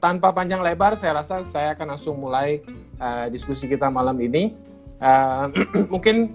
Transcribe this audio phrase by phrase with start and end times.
[0.00, 2.64] tanpa panjang lebar, saya rasa saya akan langsung mulai
[2.96, 4.56] uh, diskusi kita malam ini.
[4.96, 5.52] Uh,
[5.92, 6.32] mungkin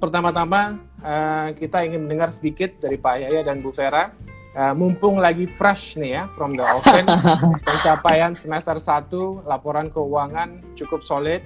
[0.00, 4.08] pertama-tama uh, kita ingin mendengar sedikit dari Pak Yaya dan Bu Vera.
[4.54, 7.10] Uh, mumpung lagi fresh nih ya from the open,
[7.66, 9.10] pencapaian semester 1,
[9.50, 11.42] laporan keuangan cukup solid.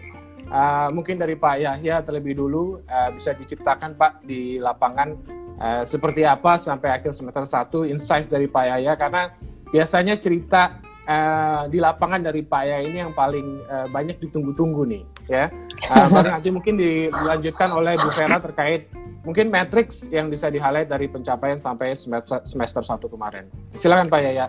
[0.53, 5.17] Uh, mungkin dari Pak Yahya terlebih dulu uh, bisa diceritakan Pak di lapangan
[5.57, 9.33] uh, seperti apa sampai akhir semester 1 insight dari Pak Yahya karena
[9.73, 15.03] biasanya cerita uh, di lapangan dari Pak Yahya ini yang paling uh, banyak ditunggu-tunggu nih
[15.27, 15.49] ya.
[15.89, 18.93] Uh, nanti mungkin dilanjutkan oleh Bu Vera terkait
[19.25, 23.49] mungkin matriks yang bisa di-highlight dari pencapaian sampai semester semester 1 kemarin.
[23.75, 24.47] Silakan Pak Yahya.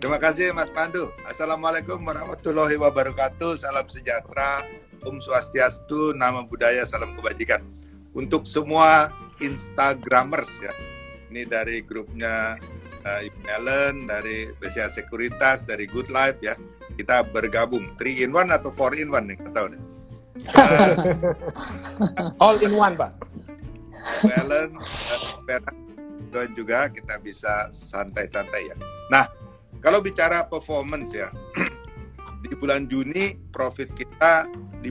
[0.00, 1.12] Terima kasih Mas Pandu.
[1.28, 3.60] Assalamualaikum warahmatullahi wabarakatuh.
[3.60, 4.64] Salam sejahtera,
[5.04, 7.60] Om Swastiastu, nama budaya, salam kebajikan.
[8.16, 9.12] Untuk semua
[9.44, 10.72] Instagramers ya,
[11.28, 12.56] ini dari grupnya
[13.04, 16.54] uh, Ibu Ellen, dari BCA Sekuritas, dari Good Life ya.
[16.96, 19.82] Kita bergabung 3 in 1 atau 4 in 1 nih, nggak tahu nih.
[20.56, 20.94] Uh,
[22.44, 23.12] All in one, Pak.
[24.24, 24.72] Bu Ellen,
[26.32, 28.76] dan juga kita bisa santai-santai ya.
[29.12, 29.28] Nah,
[29.84, 31.28] kalau bicara performance ya,
[32.44, 34.48] di bulan Juni profit kita
[34.80, 34.88] di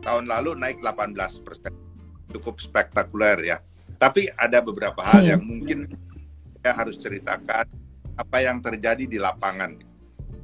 [0.00, 1.72] tahun lalu naik 18 persen,
[2.30, 3.58] cukup spektakuler ya.
[4.00, 5.90] Tapi ada beberapa hal yang mungkin
[6.60, 7.64] saya harus ceritakan
[8.16, 9.80] apa yang terjadi di lapangan.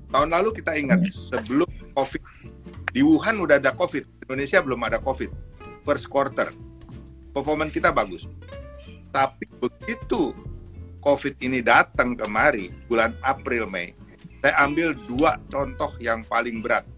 [0.09, 2.23] Tahun lalu kita ingat sebelum COVID
[2.97, 5.31] di Wuhan udah ada COVID, Indonesia belum ada COVID.
[5.85, 6.51] First quarter,
[7.37, 8.25] performance kita bagus.
[9.13, 10.33] Tapi begitu
[11.05, 13.93] COVID ini datang kemari bulan April Mei,
[14.41, 16.89] saya ambil dua contoh yang paling berat.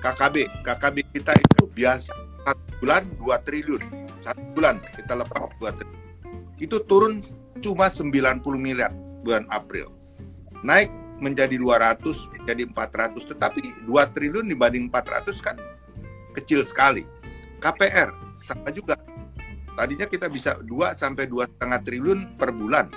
[0.00, 2.14] KKB, KKB kita itu biasa
[2.46, 3.82] satu bulan 2 triliun,
[4.22, 6.02] satu bulan kita lepas 2 triliun.
[6.62, 7.18] Itu turun
[7.60, 8.92] cuma 90 miliar
[9.24, 9.92] bulan April.
[10.62, 10.90] Naik
[11.20, 12.02] menjadi 200,
[12.36, 15.56] menjadi 400, tetapi 2 triliun dibanding 400 kan
[16.36, 17.08] kecil sekali.
[17.58, 18.12] KPR
[18.44, 19.00] sama juga.
[19.76, 22.88] Tadinya kita bisa 2 sampai 2,5 triliun per bulan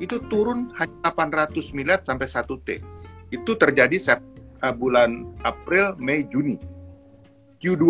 [0.00, 2.68] itu turun hanya 800 miliar sampai 1 T.
[3.30, 4.20] Itu terjadi set,
[4.64, 6.56] uh, bulan April, Mei, Juni.
[7.60, 7.84] Q2.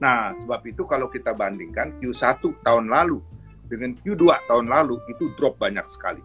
[0.00, 3.20] Nah, sebab itu kalau kita bandingkan Q1 tahun lalu
[3.72, 6.20] dengan Q2 tahun lalu itu drop banyak sekali.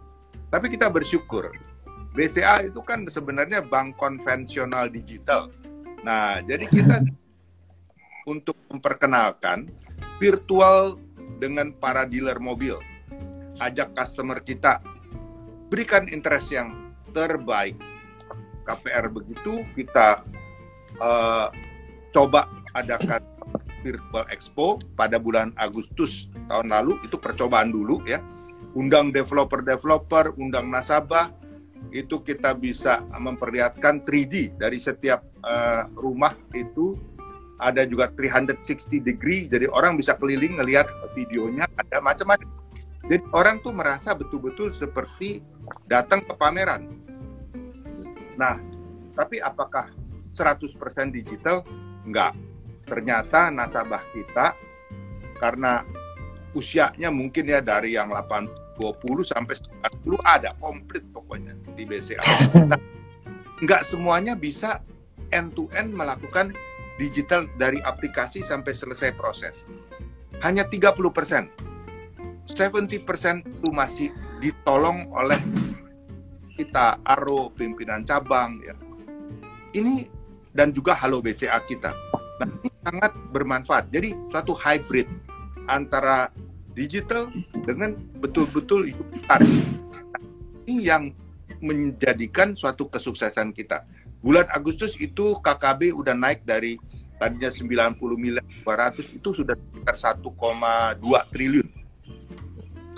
[0.52, 1.48] Tapi kita bersyukur.
[2.12, 5.48] BCA itu kan sebenarnya bank konvensional digital.
[6.04, 7.00] Nah, jadi kita
[8.32, 9.64] untuk memperkenalkan
[10.20, 11.00] virtual
[11.40, 12.76] dengan para dealer mobil.
[13.56, 14.84] Ajak customer kita
[15.72, 17.80] berikan interest yang terbaik.
[18.68, 20.20] KPR begitu kita
[21.00, 21.48] uh,
[22.12, 23.24] coba adakan
[23.84, 28.22] virtual expo pada bulan Agustus tahun lalu itu percobaan dulu ya.
[28.76, 31.32] Undang developer-developer, undang nasabah
[31.90, 36.98] itu kita bisa memperlihatkan 3D dari setiap uh, rumah itu
[37.58, 42.58] ada juga 360 degree jadi orang bisa keliling ngelihat videonya ada macam-macam
[43.08, 45.40] jadi orang tuh merasa betul-betul seperti
[45.88, 46.84] datang ke pameran.
[48.36, 48.60] Nah,
[49.16, 49.88] tapi apakah
[50.36, 50.68] 100%
[51.08, 51.64] digital?
[52.04, 52.36] Enggak.
[52.88, 54.56] Ternyata nasabah kita
[55.38, 55.84] karena
[56.56, 59.54] usianya mungkin ya dari yang 8 20 sampai
[60.06, 62.22] 90 ada komplit pokoknya di BCA.
[62.64, 62.80] Nah,
[63.62, 64.80] enggak semuanya bisa
[65.34, 66.54] end to end melakukan
[66.96, 69.66] digital dari aplikasi sampai selesai proses.
[70.42, 71.50] Hanya 30 persen
[72.48, 74.08] 70% itu masih
[74.40, 75.38] ditolong oleh
[76.56, 78.74] kita Aro pimpinan cabang ya.
[79.74, 80.08] Ini
[80.54, 81.92] dan juga Halo BCA kita.
[82.38, 83.90] Nah, ini sangat bermanfaat.
[83.90, 85.06] Jadi suatu hybrid
[85.66, 86.30] antara
[86.72, 87.28] digital
[87.66, 88.90] dengan betul-betul
[89.26, 89.62] touch.
[89.92, 90.22] Nah,
[90.66, 91.10] ini yang
[91.58, 93.82] menjadikan suatu kesuksesan kita.
[94.22, 96.78] Bulan Agustus itu KKB udah naik dari
[97.18, 101.02] tadinya 90 miliar 200 itu sudah sekitar 1,2
[101.34, 101.68] triliun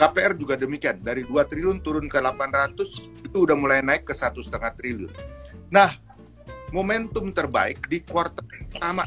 [0.00, 4.40] KPR juga demikian, dari 2 triliun turun ke 800, itu udah mulai naik ke satu
[4.40, 5.12] setengah triliun.
[5.68, 5.92] Nah,
[6.72, 9.04] momentum terbaik di kuartal pertama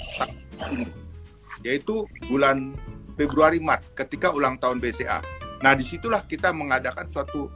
[1.64, 2.76] yaitu bulan
[3.16, 5.24] Februari Maret ketika ulang tahun BCA.
[5.64, 7.48] Nah, di situlah kita mengadakan suatu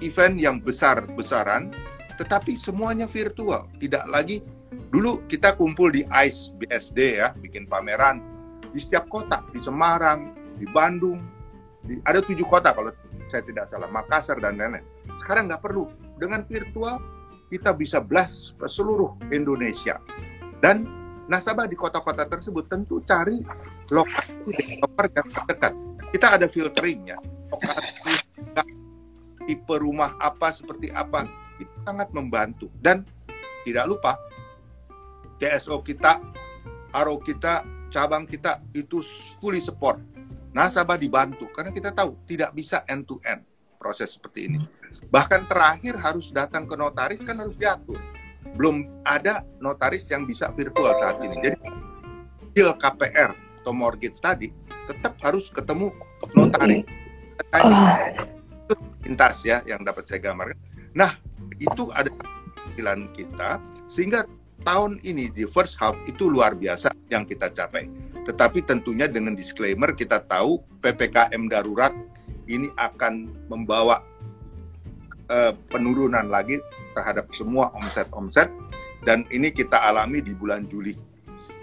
[0.00, 1.68] event yang besar-besaran,
[2.16, 4.40] tetapi semuanya virtual, tidak lagi
[4.88, 8.24] dulu kita kumpul di ICE BSD ya, bikin pameran
[8.72, 11.20] di setiap kota, di Semarang, di Bandung,
[12.06, 12.94] ada tujuh kota kalau
[13.26, 14.84] saya tidak salah, Makassar dan lain-lain.
[15.18, 15.90] Sekarang nggak perlu.
[16.18, 17.00] Dengan virtual,
[17.50, 19.98] kita bisa blast ke seluruh Indonesia.
[20.60, 20.99] Dan
[21.30, 23.38] nasabah di kota-kota tersebut tentu cari
[23.94, 25.74] lokasi developer yang terdekat.
[26.10, 27.16] Kita ada filteringnya.
[27.54, 28.18] Lokasi,
[29.46, 31.30] tipe rumah apa, seperti apa.
[31.62, 32.66] Itu sangat membantu.
[32.74, 33.06] Dan
[33.62, 34.18] tidak lupa
[35.38, 36.18] CSO kita,
[36.90, 37.62] ARO kita,
[37.94, 38.98] cabang kita itu
[39.38, 40.02] fully support.
[40.50, 43.46] Nasabah dibantu karena kita tahu tidak bisa end to end
[43.78, 44.58] proses seperti ini.
[45.08, 47.98] Bahkan terakhir harus datang ke notaris kan harus diatur.
[48.56, 51.36] Belum ada notaris yang bisa virtual saat ini.
[51.40, 51.56] Jadi
[52.52, 53.32] deal KPR
[53.62, 54.50] atau mortgage tadi
[54.90, 55.92] tetap harus ketemu
[56.34, 56.82] notaris.
[58.66, 60.58] Itu pintas ya yang dapat saya gambarkan.
[60.90, 61.14] Nah,
[61.60, 62.10] itu ada
[62.74, 64.26] pilihan kita sehingga
[64.66, 67.88] tahun ini di first half itu luar biasa yang kita capai.
[68.26, 71.94] Tetapi tentunya dengan disclaimer kita tahu PPKM darurat
[72.50, 74.02] ini akan membawa
[75.30, 76.58] uh, penurunan lagi
[76.92, 78.50] terhadap semua omset-omset
[79.06, 80.92] dan ini kita alami di bulan Juli.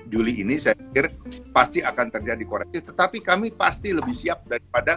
[0.08, 1.12] Juli ini saya pikir
[1.52, 4.96] pasti akan terjadi koreksi, tetapi kami pasti lebih siap daripada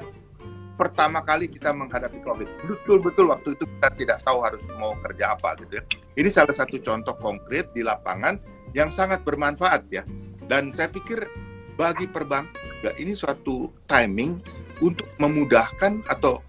[0.79, 2.49] pertama kali kita menghadapi COVID.
[2.65, 5.85] Betul-betul waktu itu kita tidak tahu harus mau kerja apa gitu ya.
[6.15, 8.39] Ini salah satu contoh konkret di lapangan
[8.73, 10.07] yang sangat bermanfaat ya.
[10.47, 11.27] Dan saya pikir
[11.75, 14.41] bagi perbankan ini suatu timing
[14.81, 16.41] untuk memudahkan atau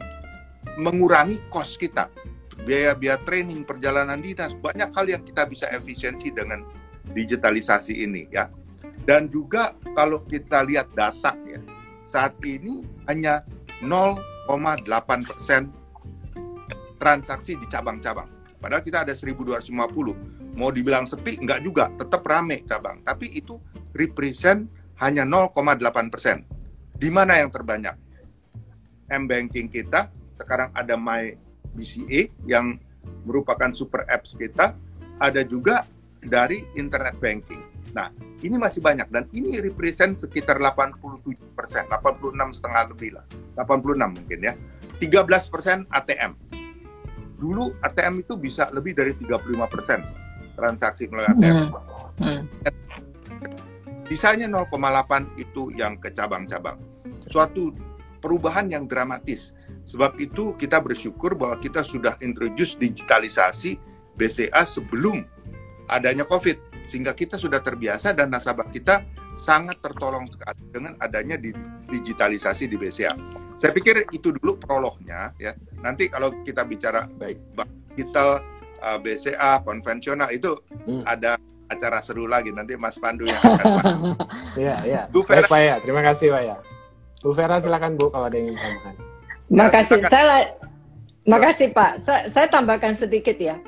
[0.77, 2.07] mengurangi cost kita.
[2.61, 6.61] Biaya-biaya training, perjalanan dinas, banyak hal yang kita bisa efisiensi dengan
[7.11, 8.47] digitalisasi ini ya.
[9.01, 11.57] Dan juga kalau kita lihat data ya,
[12.05, 13.41] saat ini hanya
[13.81, 14.85] 0,8
[15.25, 15.73] persen
[17.01, 18.29] transaksi di cabang-cabang.
[18.61, 20.53] Padahal kita ada 1250.
[20.53, 21.89] Mau dibilang sepi, enggak juga.
[21.97, 23.01] Tetap rame cabang.
[23.01, 23.57] Tapi itu
[23.97, 24.69] represent
[25.01, 26.45] hanya 0,8 persen.
[26.93, 27.97] Di mana yang terbanyak?
[29.09, 31.31] M-Banking kita, sekarang ada My
[31.77, 32.81] BCA yang
[33.23, 34.73] merupakan super apps kita.
[35.21, 35.85] Ada juga
[36.17, 37.61] dari internet banking.
[37.93, 38.09] Nah,
[38.41, 43.25] ini masih banyak dan ini represent sekitar 87 persen, 86 setengah lebih lah,
[43.61, 44.53] 86 mungkin ya.
[44.97, 46.33] 13 persen ATM.
[47.37, 49.99] Dulu ATM itu bisa lebih dari 35 persen
[50.57, 51.57] transaksi melalui ATM.
[51.57, 51.69] Hmm.
[52.21, 52.41] Hmm.
[54.09, 56.77] Sisanya 0,8 itu yang ke cabang-cabang.
[57.25, 57.73] Suatu
[58.21, 59.57] perubahan yang dramatis.
[59.85, 63.77] Sebab itu kita bersyukur bahwa kita sudah introduce digitalisasi
[64.15, 65.25] BCA sebelum
[65.89, 71.55] adanya COVID sehingga kita sudah terbiasa dan nasabah kita sangat tertolong sekali dengan adanya di
[71.87, 73.15] digitalisasi di BCA.
[73.55, 75.55] Saya pikir itu dulu prolognya ya.
[75.79, 77.39] Nanti kalau kita bicara baik
[77.95, 78.43] digital
[78.83, 80.57] uh, BCA konvensional itu
[80.87, 81.07] hmm.
[81.07, 81.39] ada
[81.71, 84.19] acara seru lagi nanti Mas Pandu yang akan
[84.61, 85.01] Iya, iya.
[85.07, 85.47] Bu Vera.
[85.47, 85.75] Baik, Pak ya.
[85.79, 86.57] Terima kasih, Pak ya.
[87.23, 89.10] Bu Vera silakan Bu kalau ada yang ingin tambahkan.
[89.51, 89.99] Makasih.
[89.99, 90.37] Ya, saya
[91.29, 92.01] Makasih Pak.
[92.01, 93.61] Saya, saya tambahkan sedikit ya.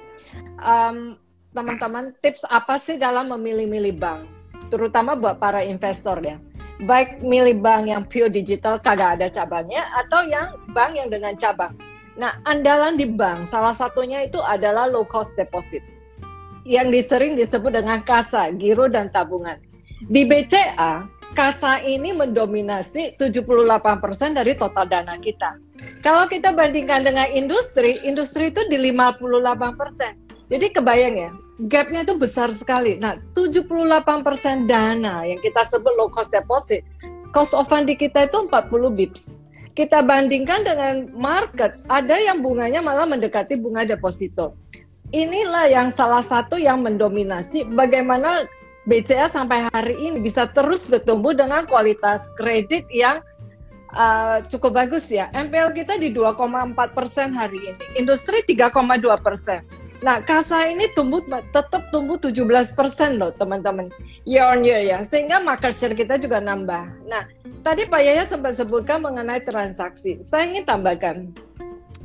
[0.57, 1.21] Um,
[1.53, 4.25] teman-teman tips apa sih dalam memilih-milih bank,
[4.73, 6.41] terutama buat para investor ya.
[6.89, 11.77] Baik milih bank yang pure digital kagak ada cabangnya atau yang bank yang dengan cabang.
[12.17, 15.85] Nah, andalan di bank salah satunya itu adalah low cost deposit
[16.65, 19.61] yang disering disebut dengan kasa, giro dan tabungan.
[20.09, 25.57] Di BCA, kasa ini mendominasi 78% dari total dana kita.
[26.05, 30.23] Kalau kita bandingkan dengan industri, industri itu di 58%.
[30.53, 31.29] Jadi kebayang ya,
[31.65, 33.01] gapnya itu besar sekali.
[33.01, 36.85] Nah, 78% dana yang kita sebut low cost deposit,
[37.33, 39.33] cost of funding kita itu 40 bips.
[39.73, 44.53] Kita bandingkan dengan market, ada yang bunganya malah mendekati bunga deposito.
[45.09, 48.45] Inilah yang salah satu yang mendominasi bagaimana
[48.83, 53.23] BCA sampai hari ini bisa terus bertumbuh dengan kualitas kredit yang
[53.95, 55.31] uh, cukup bagus ya.
[55.31, 58.73] MPL kita di 2,4 persen hari ini, industri 3,2
[59.23, 59.63] persen.
[60.03, 61.23] Nah, kasa ini tumbuh
[61.55, 62.75] tetap tumbuh 17%
[63.15, 63.87] loh, teman-teman.
[64.27, 64.99] Year on year ya.
[65.07, 67.07] Sehingga market share kita juga nambah.
[67.07, 67.23] Nah,
[67.63, 70.19] tadi Pak Yaya sempat sebutkan mengenai transaksi.
[70.27, 71.31] Saya ingin tambahkan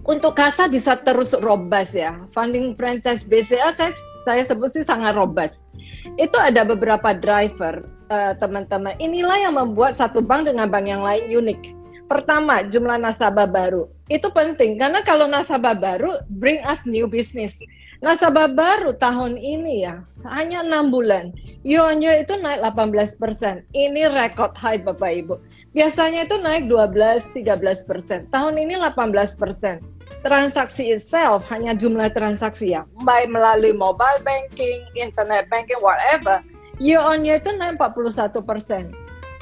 [0.07, 2.15] untuk kasa bisa terus robust ya.
[2.31, 3.91] Funding franchise BCA saya
[4.23, 5.68] saya sebut sih sangat robust.
[6.17, 8.97] Itu ada beberapa driver eh, teman-teman.
[8.97, 11.79] Uh, Inilah yang membuat satu bank dengan bank yang lain unik.
[12.09, 13.85] Pertama, jumlah nasabah baru.
[14.09, 17.61] Itu penting karena kalau nasabah baru bring us new business.
[18.01, 21.37] Nasabah baru tahun ini ya hanya enam bulan.
[21.69, 23.61] Year itu naik 18 persen.
[23.77, 25.37] Ini record high Bapak Ibu.
[25.77, 28.25] Biasanya itu naik 12-13 persen.
[28.33, 29.85] Tahun ini 18 persen.
[30.27, 36.43] Transaksi itself hanya jumlah transaksi ya, baik melalui mobile banking, internet banking, whatever.
[36.79, 38.95] Year itu naik 41 persen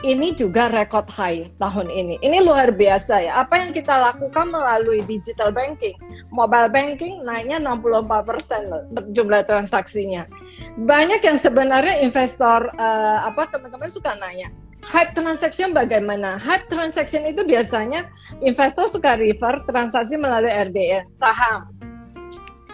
[0.05, 2.21] ini juga record high tahun ini.
[2.21, 3.41] Ini luar biasa ya.
[3.41, 5.97] Apa yang kita lakukan melalui digital banking,
[6.29, 8.83] mobile banking naiknya 64% loh
[9.17, 10.29] jumlah transaksinya.
[10.85, 14.53] Banyak yang sebenarnya investor uh, apa teman-teman suka nanya,
[14.87, 16.39] hype transaction bagaimana?
[16.39, 18.07] Hype transaction itu biasanya
[18.41, 21.67] investor suka refer transaksi melalui RDN, saham.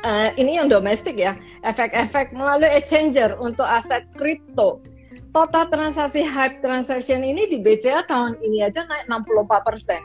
[0.02, 4.82] uh, ini yang domestik ya, efek-efek melalui exchanger untuk aset kripto.
[5.32, 10.02] Total transaksi hype transaction ini di BCA tahun ini aja naik 64 persen.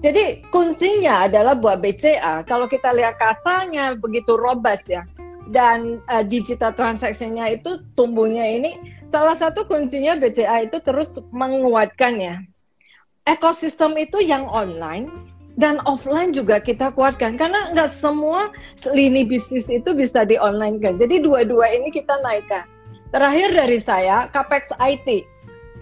[0.00, 2.48] Jadi kuncinya adalah buat BCA.
[2.48, 5.04] Kalau kita lihat kasanya begitu robust ya,
[5.52, 8.80] dan uh, digital transaction-nya itu tumbuhnya ini
[9.12, 12.36] salah satu kuncinya BCA itu terus menguatkan ya.
[13.24, 15.08] Ekosistem itu yang online
[15.56, 18.50] dan offline juga kita kuatkan karena nggak semua
[18.90, 20.96] lini bisnis itu bisa di online kan.
[20.96, 22.66] Jadi dua-dua ini kita naikkan.
[23.14, 25.22] Terakhir dari saya, capex IT.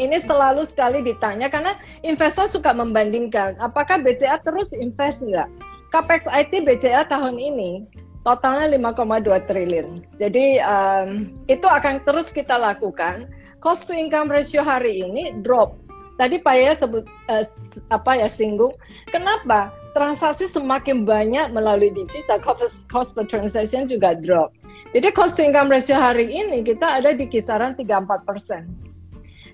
[0.00, 5.48] Ini selalu sekali ditanya karena investor suka membandingkan apakah BCA terus invest nggak.
[5.92, 7.84] Capex IT BCA tahun ini
[8.22, 10.02] totalnya 5,2 triliun.
[10.18, 13.30] Jadi um, itu akan terus kita lakukan.
[13.62, 15.78] Cost to income ratio hari ini drop.
[16.18, 17.46] Tadi Pak ya sebut uh,
[17.94, 18.74] apa ya singgung.
[19.10, 19.70] Kenapa?
[19.92, 24.52] transaksi semakin banyak melalui digital, cost, cost per transaction juga drop.
[24.96, 28.68] Jadi cost to income ratio hari ini kita ada di kisaran 34 persen.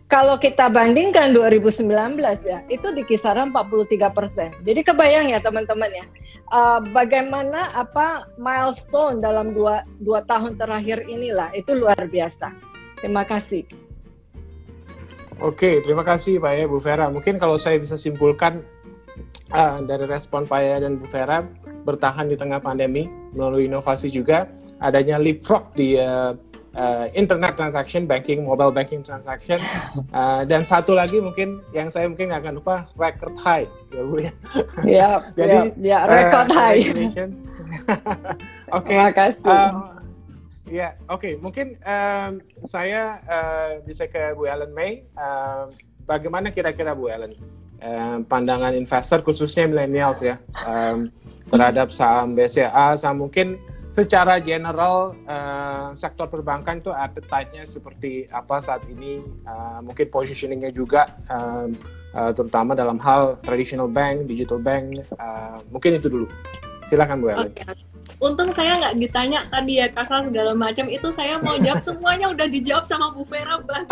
[0.09, 1.85] Kalau kita bandingkan 2019
[2.49, 4.49] ya, itu di kisaran 43 persen.
[4.65, 6.05] Jadi kebayang ya teman-teman ya,
[6.49, 12.57] uh, bagaimana apa milestone dalam dua, dua tahun terakhir inilah, itu luar biasa.
[13.05, 13.69] Terima kasih.
[15.45, 17.13] Oke, terima kasih Pak ya Bu Vera.
[17.13, 18.65] Mungkin kalau saya bisa simpulkan
[19.53, 21.45] uh, dari respon Pak Yaya dan Bu Vera
[21.85, 24.49] bertahan di tengah pandemi melalui inovasi juga
[24.81, 26.33] adanya leapfrog di uh,
[26.79, 29.59] uh, internet transaction banking, mobile banking transaction,
[30.15, 34.17] uh, dan satu lagi mungkin yang saya mungkin nggak akan lupa record high ya Bu
[34.23, 34.33] ya.
[34.87, 35.11] Iya.
[35.39, 36.81] Jadi ya, record uh, high.
[36.87, 37.19] Oke.
[38.71, 38.95] okay.
[38.95, 39.45] Terima kasih.
[39.45, 39.75] Um,
[40.69, 41.21] ya, oke.
[41.21, 41.33] Okay.
[41.41, 42.33] Mungkin um,
[42.69, 45.05] saya uh, bisa ke Bu Ellen May.
[45.17, 45.73] Uh,
[46.05, 47.37] bagaimana kira-kira Bu Ellen?
[47.83, 51.11] um, pandangan investor khususnya millennials ya um,
[51.49, 53.59] terhadap saham BCA saham mungkin
[53.89, 59.25] secara general uh, sektor perbankan itu appetite-nya seperti apa saat ini?
[59.49, 61.75] Uh, mungkin positioningnya juga um,
[62.13, 66.27] uh, terutama dalam hal traditional bank, digital bank uh, mungkin itu dulu.
[66.87, 67.53] Silakan Bu Ellen.
[67.53, 67.65] Okay
[68.19, 70.91] untung saya nggak ditanya tadi ya kasar segala macam.
[70.91, 73.87] Itu saya mau jawab semuanya udah dijawab sama Bu Vera banget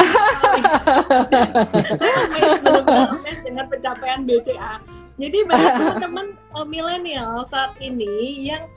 [2.00, 4.74] saya benar-benar dengan pencapaian BCA
[5.16, 6.26] jadi banyak teman-teman
[6.68, 8.68] milenial saat ini yang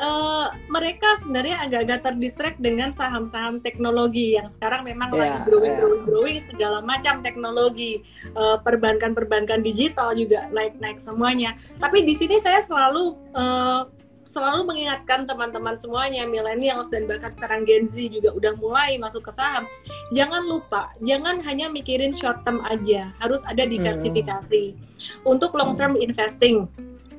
[0.00, 5.80] uh, mereka sebenarnya agak-agak terdistract dengan saham-saham teknologi yang sekarang memang yeah, lagi growing, yeah.
[5.80, 8.04] growing, growing segala macam teknologi
[8.36, 11.56] uh, perbankan-perbankan digital juga naik-naik semuanya.
[11.80, 13.88] Tapi di sini saya selalu uh,
[14.36, 19.32] selalu mengingatkan teman-teman semuanya, millennials dan bahkan sekarang Gen Z juga udah mulai masuk ke
[19.32, 19.64] saham.
[20.12, 24.76] Jangan lupa, jangan hanya mikirin short term aja, harus ada diversifikasi.
[24.76, 25.32] Hmm.
[25.32, 26.68] Untuk long term investing,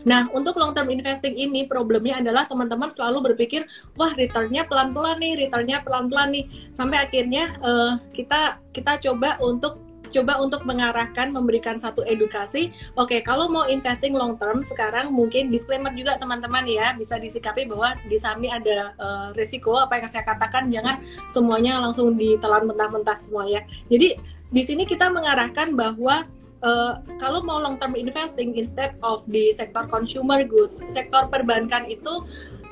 [0.08, 3.68] Nah, untuk long term investing ini problemnya adalah teman-teman selalu berpikir,
[4.00, 10.40] wah returnnya pelan-pelan nih, returnnya pelan-pelan nih, sampai akhirnya uh, kita kita coba untuk coba
[10.40, 12.72] untuk mengarahkan memberikan satu edukasi.
[12.96, 16.96] Oke okay, kalau mau investing long term sekarang mungkin disclaimer juga teman-teman ya.
[16.96, 22.16] Bisa disikapi bahwa di saham ada uh, risiko apa yang saya katakan jangan semuanya langsung
[22.16, 23.62] ditelan mentah-mentah semua ya.
[23.92, 24.16] Jadi
[24.48, 26.24] di sini kita mengarahkan bahwa
[26.66, 32.26] Uh, kalau mau long term investing instead of di sektor consumer goods, sektor perbankan itu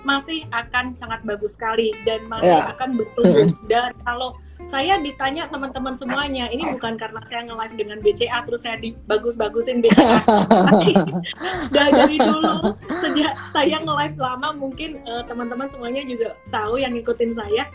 [0.06, 2.70] masih akan sangat bagus sekali dan masih yeah.
[2.74, 3.50] akan bertumbuh.
[3.66, 8.82] Dan kalau saya ditanya teman-teman semuanya ini bukan karena saya nge-live dengan BCA terus saya
[8.82, 10.96] dibagus-bagusin BCA tapi
[11.76, 12.74] dari dulu
[13.04, 17.70] sejak saya nge-live lama mungkin uh, teman-teman semuanya juga tahu yang ngikutin saya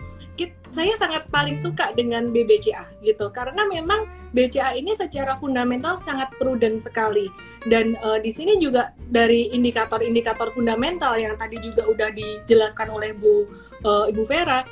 [0.70, 3.28] saya sangat paling suka dengan BBCA gitu.
[3.34, 7.26] Karena memang BCA ini secara fundamental sangat prudent sekali.
[7.66, 13.50] Dan uh, di sini juga dari indikator-indikator fundamental yang tadi juga udah dijelaskan oleh Bu
[13.82, 14.62] uh, Ibu Vera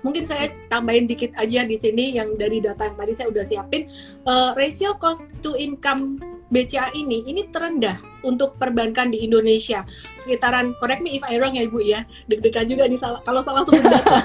[0.00, 3.88] Mungkin saya tambahin dikit aja di sini yang dari data yang tadi saya udah siapin.
[4.24, 6.16] Uh, ratio cost to income
[6.50, 9.84] BCA ini ini terendah untuk perbankan di Indonesia.
[10.18, 12.02] Sekitaran correct me if I wrong ya Ibu ya.
[12.26, 14.16] Deg-degan juga nih salah, kalau salah sebut data.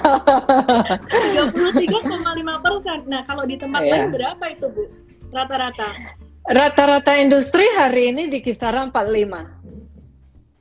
[1.76, 2.98] 33,5 persen.
[3.06, 3.92] Nah kalau di tempat yeah.
[3.92, 4.84] lain berapa itu Bu?
[5.30, 5.92] Rata-rata.
[6.46, 9.56] Rata-rata industri hari ini di kisaran 45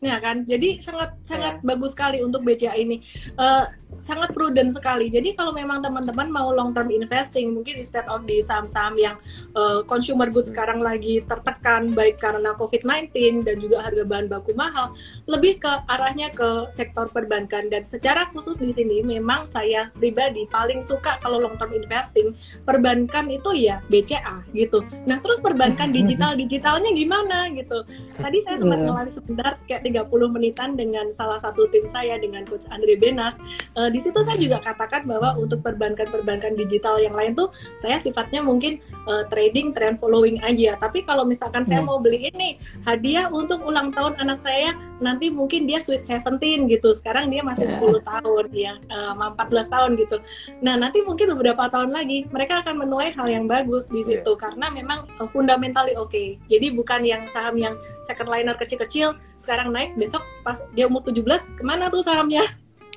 [0.05, 0.45] ya kan?
[0.45, 1.65] Jadi sangat sangat yeah.
[1.65, 3.01] bagus sekali untuk BCA ini.
[3.36, 3.65] Uh,
[3.99, 5.11] sangat prudent sekali.
[5.11, 9.15] Jadi kalau memang teman-teman mau long term investing, mungkin instead of di saham-saham yang
[9.53, 14.93] uh, consumer goods sekarang lagi tertekan baik karena COVID-19 dan juga harga bahan baku mahal,
[15.25, 20.81] lebih ke arahnya ke sektor perbankan dan secara khusus di sini memang saya pribadi paling
[20.85, 24.85] suka kalau long term investing perbankan itu ya BCA gitu.
[25.09, 27.83] Nah, terus perbankan digital digitalnya gimana gitu.
[28.15, 32.67] Tadi saya sempat ngelar sebentar kayak 30 menitan dengan salah satu tim saya dengan coach
[32.69, 33.35] Andre Benas.
[33.73, 38.41] Uh, di situ saya juga katakan bahwa untuk perbankan-perbankan digital yang lain tuh saya sifatnya
[38.41, 40.77] mungkin uh, trading trend following aja.
[40.77, 41.69] Tapi kalau misalkan hmm.
[41.69, 46.69] saya mau beli ini hadiah untuk ulang tahun anak saya nanti mungkin dia sweet 17
[46.69, 46.93] gitu.
[46.95, 48.01] Sekarang dia masih 10 yeah.
[48.03, 50.17] tahun ya, uh, 14 tahun gitu.
[50.61, 54.41] Nah, nanti mungkin beberapa tahun lagi mereka akan menuai hal yang bagus di situ yeah.
[54.41, 56.09] karena memang uh, fundamentally oke.
[56.11, 56.37] Okay.
[56.49, 57.75] Jadi bukan yang saham yang
[58.05, 61.25] second liner kecil-kecil sekarang naik besok pas dia umur 17
[61.57, 62.45] ke mana tuh sahamnya?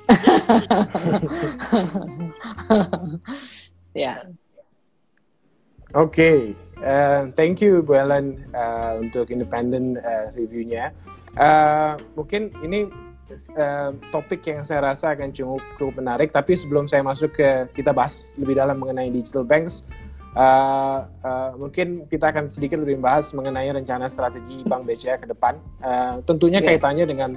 [3.93, 4.25] ya.
[5.97, 6.53] Oke, okay.
[6.85, 10.93] uh, thank you Bu Ellen uh, untuk independent uh, reviewnya.
[11.33, 12.85] Uh, mungkin ini
[13.57, 16.33] uh, topik yang saya rasa akan cukup menarik.
[16.33, 19.85] Tapi sebelum saya masuk ke kita bahas lebih dalam mengenai digital banks,
[20.37, 25.57] Uh, uh, mungkin kita akan sedikit lebih bahas mengenai rencana strategi Bank BCA ke depan.
[25.81, 26.77] Uh, tentunya yeah.
[26.77, 27.31] kaitannya dengan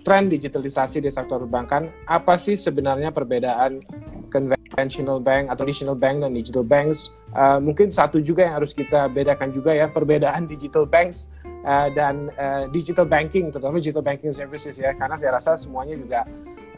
[0.00, 1.92] tren digitalisasi di sektor perbankan.
[2.08, 3.84] Apa sih sebenarnya perbedaan
[4.32, 7.12] conventional bank atau traditional bank dan digital banks?
[7.36, 11.28] Uh, mungkin satu juga yang harus kita bedakan juga ya perbedaan digital banks
[11.68, 16.24] uh, dan uh, digital banking, terutama digital banking services ya, karena saya rasa semuanya juga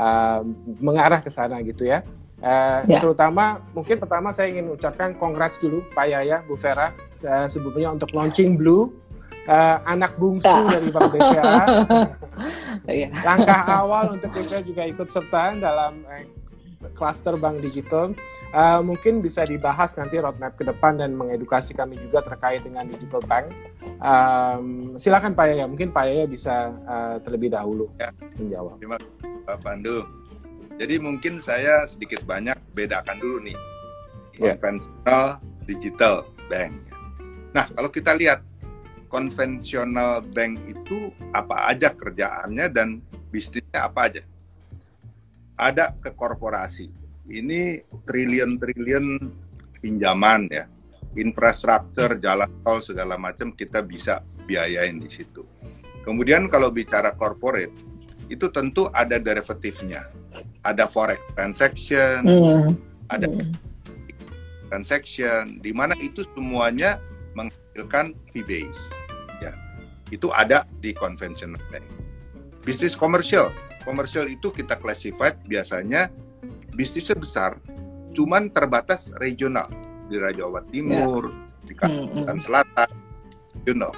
[0.03, 0.43] uh,
[0.83, 2.03] mengarah ke sana gitu ya.
[2.41, 2.99] Uh, ya.
[3.05, 6.93] Terutama mungkin pertama saya ingin ucapkan congrats dulu Pak Yaya, Bu Vera
[7.25, 8.89] uh, sebelumnya untuk launching Blue
[9.45, 10.69] uh, anak bungsu ya.
[10.69, 11.53] dari Bank BCA.
[13.05, 13.09] ya.
[13.25, 16.25] Langkah awal untuk kita juga ikut serta dalam uh,
[16.97, 18.17] cluster bank digital.
[18.51, 23.23] Uh, mungkin bisa dibahas nanti roadmap ke depan dan mengedukasi kami juga terkait dengan digital
[23.29, 23.53] bank.
[24.01, 28.11] Um, silakan Pak Yaya, mungkin Pak Yaya bisa uh, terlebih dahulu ya.
[28.41, 28.81] menjawab.
[28.81, 30.20] Terima kasih Pak Pandu.
[30.81, 33.59] Jadi mungkin saya sedikit banyak bedakan dulu nih
[34.41, 34.57] yeah.
[34.57, 35.37] konvensional
[35.69, 36.73] digital bank.
[37.53, 38.41] Nah kalau kita lihat
[39.13, 44.23] konvensional bank itu apa aja kerjaannya dan bisnisnya apa aja?
[45.61, 46.89] Ada ke korporasi.
[47.29, 49.07] Ini triliun-triliun
[49.85, 50.65] pinjaman ya,
[51.13, 55.45] infrastruktur, jalan tol segala macam kita bisa biayain di situ.
[56.01, 57.77] Kemudian kalau bicara corporate,
[58.33, 60.20] itu tentu ada derivatifnya
[60.65, 62.69] ada forex transaction, mm.
[63.09, 63.49] ada mm.
[64.69, 67.01] transaction, di mana itu semuanya
[67.33, 68.93] menghasilkan fee base.
[69.41, 69.57] Ya,
[70.13, 71.85] itu ada di conventional bank.
[72.61, 73.53] Bisnis komersial,
[73.89, 76.13] komersial itu kita classified biasanya
[76.77, 77.57] bisnisnya besar,
[78.13, 79.69] cuman terbatas regional
[80.13, 81.65] di Raja Jawa Timur, yeah.
[81.65, 82.45] di Kalimantan mm.
[82.45, 82.91] Selatan,
[83.65, 83.93] you know.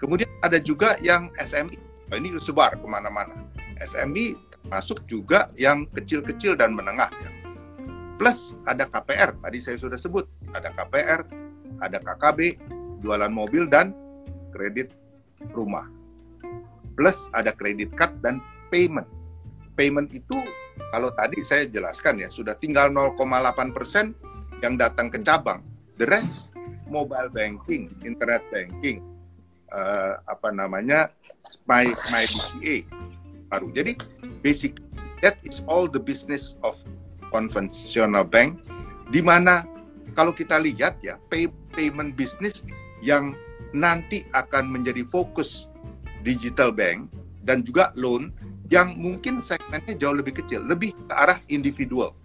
[0.00, 1.78] Kemudian ada juga yang SMI,
[2.10, 3.38] nah, ini sebar ke mana-mana.
[3.78, 7.30] SMI masuk juga yang kecil-kecil dan menengah ya.
[8.20, 11.26] Plus ada KPR, tadi saya sudah sebut, ada KPR,
[11.82, 12.60] ada KKB,
[13.02, 13.90] jualan mobil dan
[14.54, 14.94] kredit
[15.50, 15.90] rumah.
[16.94, 18.38] Plus ada kredit card dan
[18.70, 19.08] payment.
[19.74, 20.38] Payment itu
[20.92, 24.14] kalau tadi saya jelaskan ya, sudah tinggal 0,8 persen
[24.62, 25.64] yang datang ke cabang.
[25.98, 26.54] The rest
[26.86, 29.00] mobile banking, internet banking,
[29.72, 31.08] uh, apa namanya,
[31.64, 32.84] my my BCA
[33.48, 33.68] baru.
[33.72, 33.92] Jadi
[34.42, 34.78] basic
[35.22, 36.76] that is all the business of
[37.30, 38.60] conventional bank
[39.08, 39.64] di mana
[40.12, 42.66] kalau kita lihat ya pay, payment business
[43.00, 43.32] yang
[43.72, 45.66] nanti akan menjadi fokus
[46.20, 47.08] digital bank
[47.42, 48.30] dan juga loan
[48.70, 52.16] yang mungkin segmennya jauh lebih kecil, lebih ke arah individual.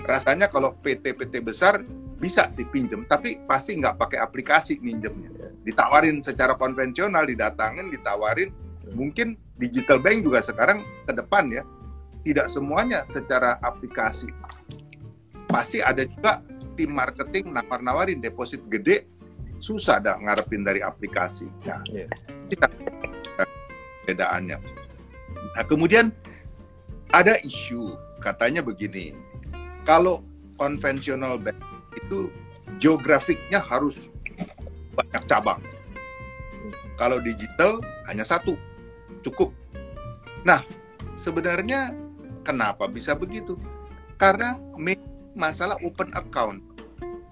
[0.00, 1.84] Rasanya kalau PT-PT besar
[2.16, 5.28] bisa sih pinjem, tapi pasti nggak pakai aplikasi minjemnya.
[5.66, 8.48] Ditawarin secara konvensional, didatangin, ditawarin,
[8.96, 11.62] mungkin digital bank juga sekarang ke depan ya.
[12.24, 14.32] Tidak semuanya secara aplikasi.
[15.46, 16.42] Pasti ada juga
[16.74, 19.06] tim marketing nawar-nawarin deposit gede
[19.60, 21.46] susah dah ngarepin dari aplikasi.
[21.64, 22.10] Nah yeah.
[22.50, 22.66] kita
[24.06, 24.58] bedaannya
[25.56, 26.14] nah kemudian
[27.10, 29.12] ada isu katanya begini
[29.82, 30.22] kalau
[30.56, 31.58] konvensional bank
[31.96, 32.30] itu
[32.82, 34.10] geografiknya harus
[34.96, 35.60] banyak cabang.
[36.96, 38.56] Kalau digital hanya satu
[39.26, 39.50] cukup.
[40.46, 40.62] Nah,
[41.18, 41.90] sebenarnya
[42.46, 43.58] kenapa bisa begitu?
[44.14, 44.54] Karena
[45.34, 46.62] masalah open account.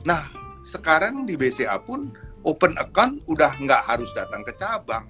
[0.05, 0.21] Nah,
[0.67, 2.13] sekarang di BCA pun
[2.45, 5.09] open account udah nggak harus datang ke cabang.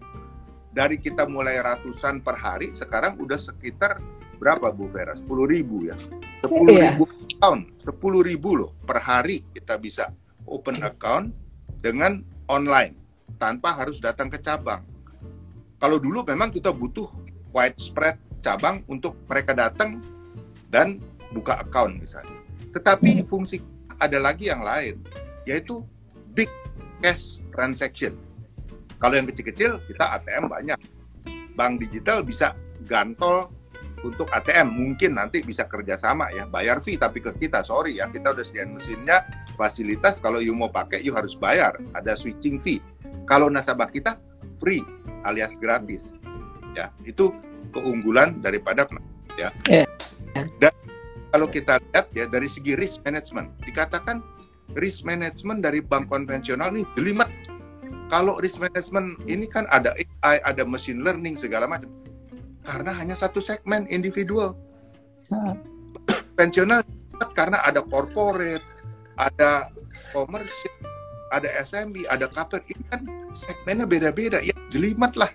[0.75, 4.03] Dari kita mulai ratusan per hari, sekarang udah sekitar
[4.39, 5.15] berapa Bu Vera?
[5.15, 5.95] 10 ribu ya.
[6.43, 6.95] 10 Iya.
[6.95, 10.11] ribu account, 10 ribu loh per hari kita bisa
[10.45, 11.31] open account
[11.79, 12.21] dengan
[12.51, 12.99] online
[13.39, 14.83] tanpa harus datang ke cabang.
[15.85, 17.13] Kalau dulu memang kita butuh
[17.53, 20.01] widespread cabang untuk mereka datang
[20.73, 20.97] dan
[21.29, 22.41] buka account misalnya.
[22.73, 23.61] Tetapi fungsi
[24.01, 25.05] ada lagi yang lain,
[25.45, 25.85] yaitu
[26.33, 26.49] big
[27.05, 28.17] cash transaction.
[28.97, 30.81] Kalau yang kecil-kecil kita ATM banyak.
[31.53, 32.57] Bank digital bisa
[32.89, 33.53] gantol
[34.01, 38.33] untuk ATM mungkin nanti bisa kerjasama ya bayar fee tapi ke kita sorry ya kita
[38.33, 39.21] udah sediain mesinnya
[39.57, 42.85] fasilitas kalau you mau pakai you harus bayar ada switching fee
[43.25, 44.21] kalau nasabah kita
[44.65, 44.81] free
[45.29, 46.17] alias gratis.
[46.73, 47.29] Ya itu
[47.77, 48.89] keunggulan daripada
[49.37, 49.53] ya.
[49.69, 49.85] Iya.
[50.59, 50.73] dan
[51.31, 54.25] kalau kita lihat ya dari segi risk management dikatakan
[54.73, 57.29] risk management dari bank konvensional ini jelimet.
[58.09, 59.93] Kalau risk management ini kan ada
[60.25, 61.93] AI ada machine learning segala macam.
[62.65, 64.57] Karena hanya satu segmen individual.
[65.29, 66.81] Konvensional
[67.37, 68.65] karena ada corporate,
[69.15, 69.71] ada
[70.11, 70.75] komersial,
[71.31, 73.03] ada SMB, ada kaper ini kan
[73.35, 75.29] segmennya beda-beda ya jelimet lah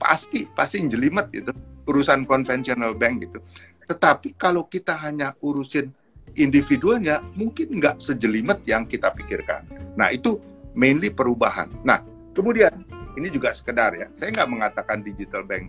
[0.00, 1.52] pasti pasti jelimet itu
[1.86, 3.38] urusan konvensional bank gitu.
[3.86, 5.92] Tetapi kalau kita hanya urusin
[6.34, 9.68] individualnya mungkin nggak sejelimet yang kita pikirkan.
[9.94, 10.40] Nah itu
[10.72, 11.68] mainly perubahan.
[11.84, 12.00] Nah
[12.32, 12.72] kemudian
[13.14, 15.68] ini juga sekedar ya, saya nggak mengatakan digital bank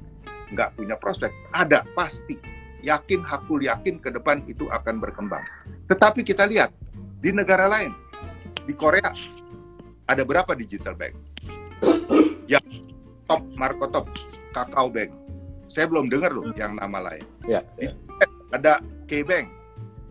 [0.54, 2.38] nggak punya prospek, ada pasti
[2.86, 5.42] yakin hakul yakin ke depan itu akan berkembang.
[5.90, 6.70] Tetapi kita lihat
[7.20, 7.90] di negara lain,
[8.64, 9.10] di Korea
[10.06, 11.33] ada berapa digital bank?
[12.48, 12.84] Yang
[13.28, 14.06] top Marco Top,
[14.52, 15.12] Kakao Bank.
[15.72, 17.26] Saya belum dengar loh yang nama lain.
[17.50, 17.90] Ya, Di
[18.54, 18.78] ada
[19.10, 19.48] K-Bank,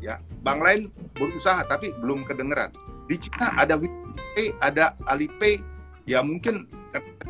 [0.03, 0.19] ya.
[0.43, 2.75] Bank lain berusaha tapi belum kedengeran.
[3.07, 5.63] Di Cina ada WePay, ada Alipay,
[6.07, 6.67] ya mungkin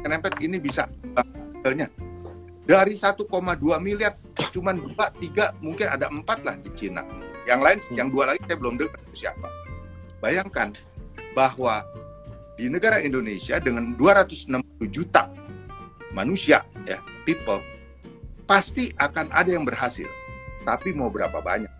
[0.00, 1.28] kenempet ini bisa bank
[2.62, 3.26] dari 1,2
[3.82, 4.14] miliar
[4.54, 7.02] cuman dua tiga mungkin ada empat lah di Cina
[7.44, 9.48] yang lain yang dua lagi saya belum dengar siapa
[10.22, 10.72] bayangkan
[11.34, 11.82] bahwa
[12.56, 14.60] di negara Indonesia dengan 260
[14.92, 15.32] juta
[16.12, 17.60] manusia ya people
[18.44, 20.08] pasti akan ada yang berhasil.
[20.62, 21.72] Tapi mau berapa banyak?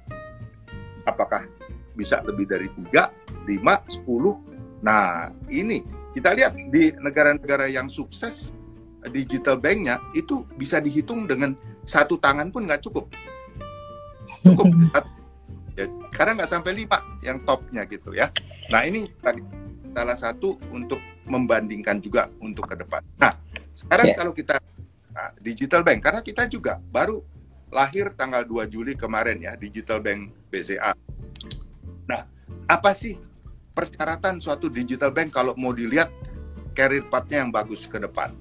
[1.07, 1.47] Apakah
[1.93, 8.51] bisa lebih dari 3, 5, 10 nah ini kita lihat di negara-negara yang sukses
[9.15, 11.55] digital banknya itu bisa dihitung dengan
[11.87, 13.07] satu tangan pun nggak cukup.
[14.43, 14.67] Cukup.
[14.91, 15.11] Satu
[15.79, 18.31] ya, karena nggak sampai lima yang topnya gitu ya.
[18.71, 19.07] Nah ini
[19.93, 23.05] salah satu untuk membandingkan juga untuk ke depan.
[23.21, 23.33] Nah
[23.73, 24.19] sekarang Yeah.
[24.19, 24.61] kalau kita
[25.17, 27.21] nah, digital bank karena kita juga baru
[27.73, 30.93] lahir tanggal 2 Juli kemarin ya digital bank BCA
[32.05, 32.29] nah
[32.69, 33.17] apa sih
[33.73, 36.13] persyaratan suatu digital bank kalau mau dilihat
[36.73, 38.33] career path-nya yang bagus ke depan?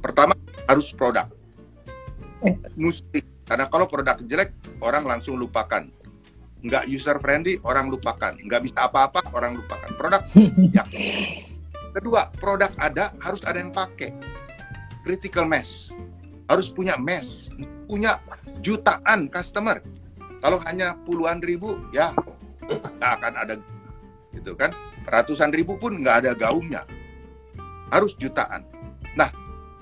[0.00, 0.36] Pertama
[0.68, 1.28] harus produk.
[2.76, 3.24] Mesti.
[3.44, 5.84] Karena kalau produk jelek orang langsung lupakan
[6.64, 8.32] nggak user friendly orang lupakan.
[8.40, 9.90] Nggak bisa apa-apa orang lupakan.
[10.00, 10.22] Produk
[10.76, 10.82] ya
[11.94, 14.10] kedua produk ada harus ada yang pakai.
[15.04, 15.92] Critical mass.
[16.48, 17.52] Harus punya mass.
[17.84, 18.16] Punya
[18.64, 19.84] jutaan customer.
[20.40, 22.10] Kalau hanya puluhan ribu ya
[22.64, 23.54] nggak akan ada.
[24.32, 24.72] Gitu kan?
[25.04, 26.88] Ratusan ribu pun nggak ada gaungnya.
[27.92, 28.64] Harus jutaan.
[29.12, 29.28] Nah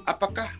[0.03, 0.51] apakah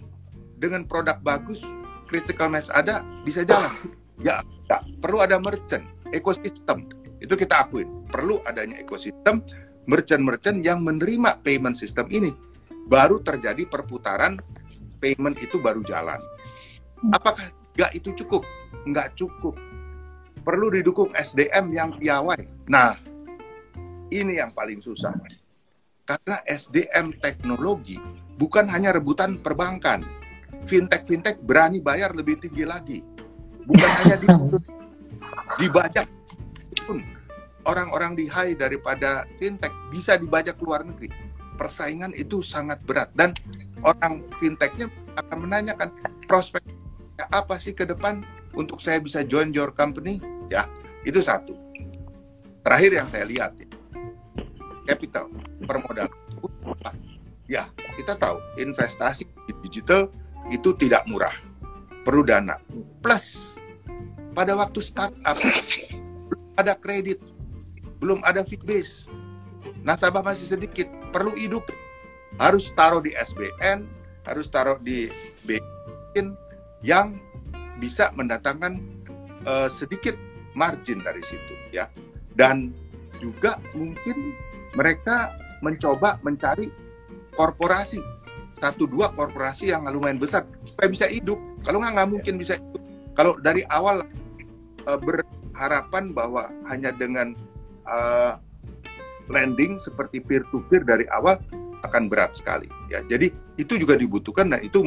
[0.55, 1.67] dengan produk bagus
[2.07, 3.75] critical mass ada bisa jalan?
[4.23, 4.39] Ya
[4.71, 4.87] enggak.
[5.03, 6.87] perlu ada merchant ekosistem.
[7.19, 8.07] Itu kita akuin.
[8.07, 9.43] Perlu adanya ekosistem
[9.89, 12.31] merchant-merchant yang menerima payment system ini.
[12.87, 14.39] Baru terjadi perputaran
[15.03, 16.23] payment itu baru jalan.
[17.11, 18.47] Apakah nggak itu cukup?
[18.87, 19.59] Nggak cukup.
[20.43, 22.71] Perlu didukung SDM yang piawai.
[22.71, 22.95] Nah
[24.13, 25.15] ini yang paling susah.
[26.03, 27.97] Karena SDM teknologi
[28.39, 30.03] bukan hanya rebutan perbankan.
[30.63, 32.99] Fintech-fintech berani bayar lebih tinggi lagi.
[33.67, 34.29] Bukan hanya di
[35.61, 36.09] dibajak
[36.87, 37.05] pun
[37.69, 41.09] orang-orang di high daripada fintech bisa dibajak ke luar negeri.
[41.57, 43.37] Persaingan itu sangat berat dan
[43.85, 45.93] orang fintechnya akan menanyakan
[46.27, 46.65] prospek
[47.31, 48.25] apa sih ke depan
[48.57, 50.19] untuk saya bisa join your company?
[50.51, 50.67] Ya,
[51.07, 51.55] itu satu.
[52.67, 53.69] Terakhir yang saya lihat ya,
[54.87, 55.31] capital
[55.63, 56.11] permodalan
[57.47, 57.69] ya
[57.99, 60.09] kita tahu investasi di digital
[60.51, 61.33] itu tidak murah
[62.03, 62.59] perlu dana
[63.03, 63.57] plus
[64.33, 65.39] pada waktu startup
[66.57, 67.21] ada kredit
[68.03, 69.07] belum ada fee base.
[69.87, 71.63] Nasabah masih sedikit perlu hidup.
[72.41, 73.87] Harus taruh di SBN
[74.27, 75.11] harus taruh di
[75.43, 76.35] BIN
[76.83, 77.19] yang
[77.83, 78.79] bisa mendatangkan
[79.47, 80.15] uh, sedikit
[80.55, 81.91] margin dari situ ya.
[82.35, 82.75] Dan
[83.19, 84.35] juga mungkin
[84.75, 86.71] mereka mencoba mencari
[87.39, 88.03] korporasi
[88.59, 91.39] satu dua korporasi yang lumayan besar supaya bisa hidup.
[91.67, 92.83] Kalau nggak nggak mungkin bisa hidup.
[93.13, 94.07] Kalau dari awal
[94.87, 97.35] uh, berharapan bahwa hanya dengan
[97.87, 98.39] uh,
[99.31, 101.39] lending seperti peer to peer dari awal
[101.83, 103.03] akan berat sekali ya.
[103.07, 104.83] Jadi itu juga dibutuhkan dan itu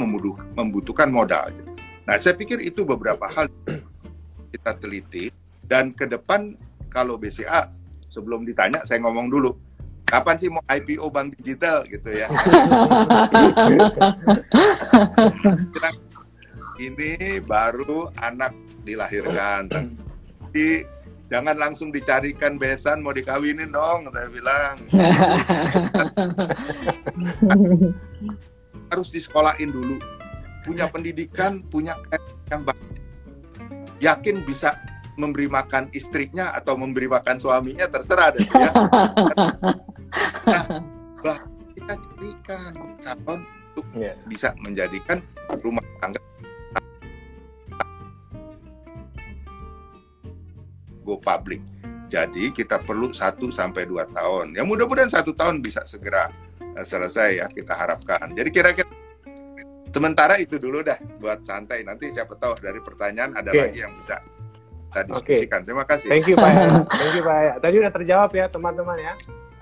[0.55, 1.51] membutuhkan modal.
[2.05, 3.49] Nah, saya pikir itu beberapa hal
[4.53, 5.34] kita teliti
[5.65, 6.55] dan ke depan
[6.88, 7.67] kalau BCA
[8.08, 9.51] sebelum ditanya saya ngomong dulu
[10.08, 12.29] kapan sih mau IPO bank digital gitu ya
[16.88, 18.55] ini baru anak
[18.86, 19.67] dilahirkan.
[19.74, 20.86] Tapi
[21.28, 24.78] jangan langsung dicarikan besan mau dikawinin dong saya bilang.
[28.93, 29.98] Harus disekolahin dulu.
[30.63, 31.98] Punya pendidikan punya
[32.54, 32.86] yang baik.
[34.00, 34.78] Yakin bisa
[35.15, 38.69] memberi makan istrinya atau memberi makan suaminya terserah deh ya.
[40.52, 40.63] nah,
[41.24, 41.39] bah,
[41.74, 43.39] kita carikan calon
[43.76, 44.15] untuk yeah.
[44.28, 45.24] bisa menjadikan
[45.63, 46.19] rumah tangga
[51.06, 51.62] go public.
[52.10, 54.58] Jadi kita perlu 1 sampai dua tahun.
[54.58, 56.30] Ya mudah-mudahan satu tahun bisa segera
[56.62, 58.34] uh, selesai ya kita harapkan.
[58.34, 58.89] Jadi kira-kira
[59.94, 61.86] sementara itu dulu dah buat santai.
[61.86, 63.62] Nanti siapa tahu dari pertanyaan ada okay.
[63.70, 64.18] lagi yang bisa
[64.96, 65.60] kita diskusikan.
[65.62, 65.68] Okay.
[65.68, 66.08] Terima kasih.
[66.08, 66.52] Thank you Pak.
[67.00, 67.60] Thank you Pak.
[67.60, 69.13] Tadi udah terjawab ya teman-teman ya.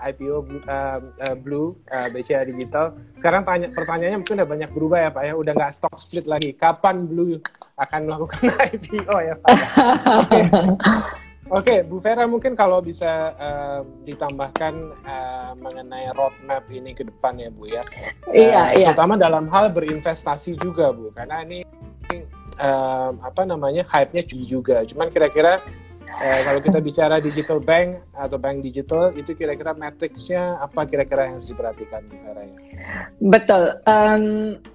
[0.04, 2.92] IPO uh, uh, Blue uh, BCA Digital.
[3.16, 5.34] Sekarang tanya, pertanyaannya mungkin udah banyak berubah ya Pak ya.
[5.40, 6.52] Udah nggak stock split lagi.
[6.54, 7.40] Kapan Blue
[7.80, 9.50] akan melakukan IPO ya Pak?
[9.50, 9.64] Oke,
[10.28, 10.44] okay.
[11.62, 14.74] okay, Bu Vera mungkin kalau bisa uh, ditambahkan
[15.06, 17.86] uh, mengenai roadmap ini ke depan ya Bu ya.
[18.34, 18.90] Iya, uh, iya.
[18.90, 21.14] Terutama dalam hal berinvestasi juga Bu.
[21.14, 21.62] Karena ini
[22.58, 24.82] uh, apa namanya hype-nya juga.
[24.88, 25.62] Cuman kira-kira
[26.10, 31.34] uh, kalau kita bicara digital bank atau bank digital itu kira-kira matrixnya apa kira-kira yang
[31.40, 32.58] harus diperhatikan Bu Vera ya?
[33.24, 33.64] Betul.
[33.88, 34.24] Um,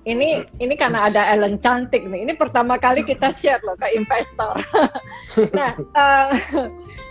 [0.09, 2.25] ini ini karena ada Ellen cantik nih.
[2.25, 4.57] Ini pertama kali kita share loh ke investor.
[5.59, 6.31] nah, uh,
[6.63, 6.69] eh,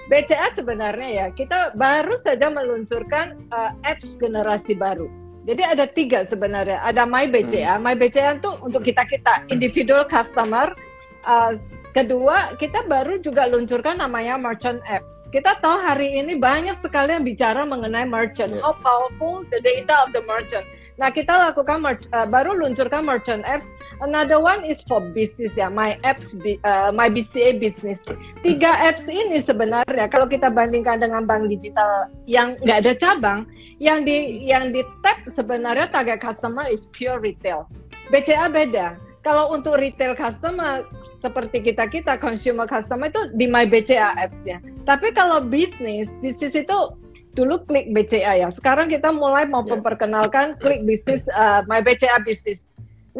[0.09, 5.11] BCA sebenarnya ya kita baru saja meluncurkan uh, apps generasi baru
[5.47, 6.83] jadi ada tiga sebenarnya.
[6.83, 7.79] Ada My BCA.
[7.79, 7.87] Hmm.
[7.87, 10.75] My BCA itu untuk kita kita individual customer.
[11.23, 11.55] Uh,
[11.97, 15.25] kedua, kita baru juga luncurkan namanya merchant apps.
[15.33, 18.53] Kita tahu hari ini banyak sekali yang bicara mengenai merchant.
[18.53, 18.61] Yeah.
[18.61, 20.69] How powerful the data of the merchant.
[20.97, 23.69] Nah, kita lakukan uh, baru luncurkan merchant apps.
[24.01, 26.33] Another one is for business ya, my apps,
[26.65, 28.01] uh, my BCA business.
[28.41, 33.45] Tiga apps ini sebenarnya kalau kita bandingkan dengan bank digital yang nggak ada cabang,
[33.77, 37.69] yang di yang di tap sebenarnya target customer is pure retail.
[38.09, 39.06] BCA beda.
[39.27, 40.87] Kalau untuk retail customer
[41.19, 44.63] seperti kita kita consumer customer itu di my BCA apps ya.
[44.87, 46.95] Tapi kalau bisnis, bisnis itu
[47.35, 48.47] dulu klik BCA ya.
[48.47, 49.75] Sekarang kita mulai mau yeah.
[49.75, 52.63] memperkenalkan klik bisnis uh, My BCA Bisnis.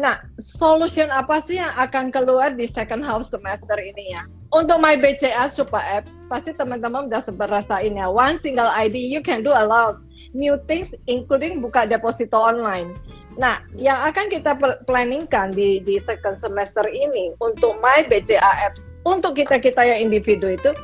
[0.00, 4.24] Nah, solution apa sih yang akan keluar di second half semester ini ya?
[4.48, 7.20] Untuk My BCA Super Apps, pasti teman-teman udah
[7.52, 8.08] rasain ya.
[8.08, 10.00] One single ID, you can do a lot
[10.32, 12.96] new things, including buka deposito online.
[13.38, 19.38] Nah, yang akan kita planningkan di, di second semester ini untuk My BCA Apps, untuk
[19.38, 20.74] kita-kita yang individu itu,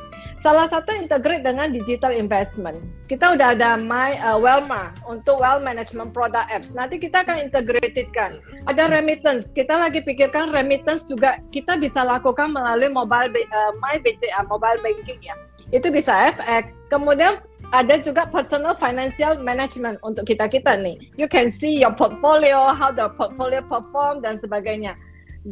[0.45, 2.77] Salah satu integrate dengan digital investment.
[3.09, 6.69] Kita udah ada My uh, Wellma untuk wealth management product apps.
[6.69, 8.37] Nanti kita akan integratedkan.
[8.69, 9.49] Ada remittance.
[9.49, 15.17] Kita lagi pikirkan remittance juga kita bisa lakukan melalui mobile uh, My BCA mobile banking
[15.25, 15.33] ya.
[15.73, 16.77] Itu bisa FX.
[16.93, 17.41] Kemudian
[17.73, 20.99] ada juga personal financial management untuk kita kita nih.
[21.17, 24.97] You can see your portfolio, how the portfolio perform dan sebagainya.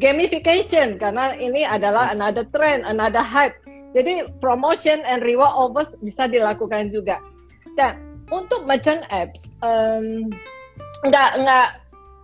[0.02, 3.54] Gamification karena ini adalah another trend, another hype
[3.94, 7.22] jadi promotion and reward offers bisa dilakukan juga.
[7.78, 8.02] Dan
[8.34, 10.34] untuk merchant apps, um,
[11.06, 11.68] nggak nggak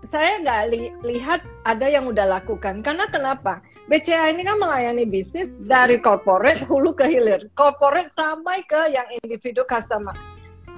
[0.09, 2.81] saya nggak li, lihat ada yang udah lakukan.
[2.81, 3.61] Karena kenapa?
[3.87, 9.61] BCA ini kan melayani bisnis dari corporate hulu ke hilir, corporate sampai ke yang individu
[9.69, 10.13] customer.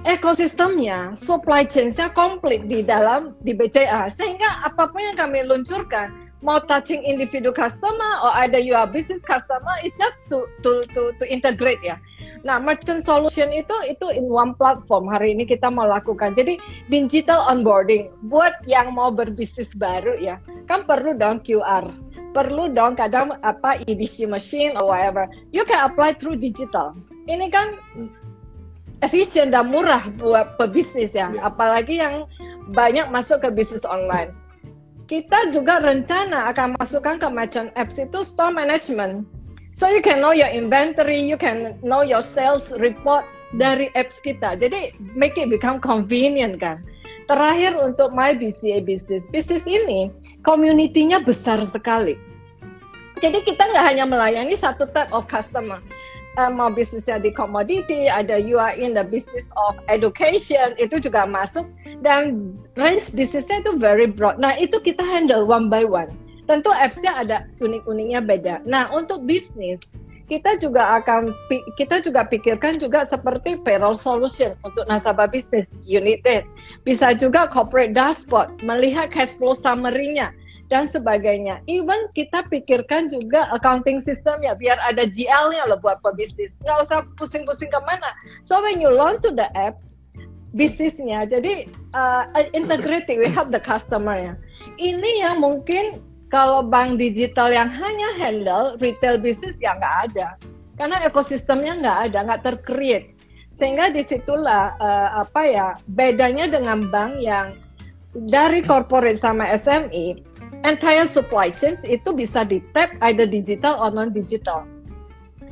[0.02, 6.10] Ekosistemnya, supply chain-nya komplit di dalam di BCA, sehingga apa pun yang kami luncurkan
[6.42, 11.14] mau touching individu customer or either you are business customer it's just to to to
[11.16, 11.96] to integrate ya.
[12.42, 16.34] Nah, merchant solution itu itu in one platform hari ini kita mau lakukan.
[16.34, 16.58] Jadi
[16.90, 20.42] digital onboarding buat yang mau berbisnis baru ya.
[20.66, 21.86] Kan perlu dong QR.
[22.34, 25.30] Perlu dong kadang apa EDC machine or whatever.
[25.54, 26.98] You can apply through digital.
[27.30, 27.78] Ini kan
[29.06, 31.30] efisien dan murah buat pebisnis ya.
[31.30, 31.46] Yeah.
[31.46, 32.26] Apalagi yang
[32.74, 34.34] banyak masuk ke bisnis online
[35.12, 39.28] kita juga rencana akan masukkan ke merchant apps itu store management.
[39.76, 43.28] So you can know your inventory, you can know your sales report
[43.60, 44.56] dari apps kita.
[44.56, 46.80] Jadi make it become convenient kan.
[47.28, 49.28] Terakhir untuk My BCA Business.
[49.28, 50.08] Bisnis ini
[50.48, 52.16] community-nya besar sekali.
[53.20, 55.84] Jadi kita nggak hanya melayani satu type of customer.
[56.40, 61.68] Mau bisnisnya di commodity, ada you are in the business of education, itu juga masuk
[62.00, 64.40] dan range bisnisnya itu very broad.
[64.40, 66.08] Nah itu kita handle one by one.
[66.48, 68.64] Tentu apps-nya ada unik-uniknya beda.
[68.64, 69.76] Nah untuk bisnis
[70.32, 71.36] kita juga akan
[71.76, 76.24] kita juga pikirkan juga seperti payroll solution untuk nasabah bisnis unit
[76.88, 80.32] Bisa juga corporate dashboard, melihat cash flow summary-nya
[80.72, 81.60] dan sebagainya.
[81.68, 86.48] Even kita pikirkan juga accounting system ya, biar ada GL-nya loh buat pebisnis.
[86.64, 88.16] Nggak usah pusing-pusing ke mana.
[88.40, 90.00] So when you launch to the apps,
[90.56, 92.24] bisnisnya, jadi uh,
[92.56, 94.34] integrated, we have the customer ya.
[94.80, 96.00] Ini yang mungkin
[96.32, 100.28] kalau bank digital yang hanya handle retail bisnis ya nggak ada.
[100.80, 103.12] Karena ekosistemnya nggak ada, nggak tercreate.
[103.52, 107.60] Sehingga di situlah uh, apa ya bedanya dengan bank yang
[108.32, 110.31] dari corporate sama SME
[110.62, 114.66] entire supply chains itu bisa di tap either digital or non digital.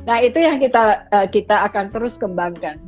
[0.07, 2.79] Nah itu yang kita uh, kita akan terus kembangkan.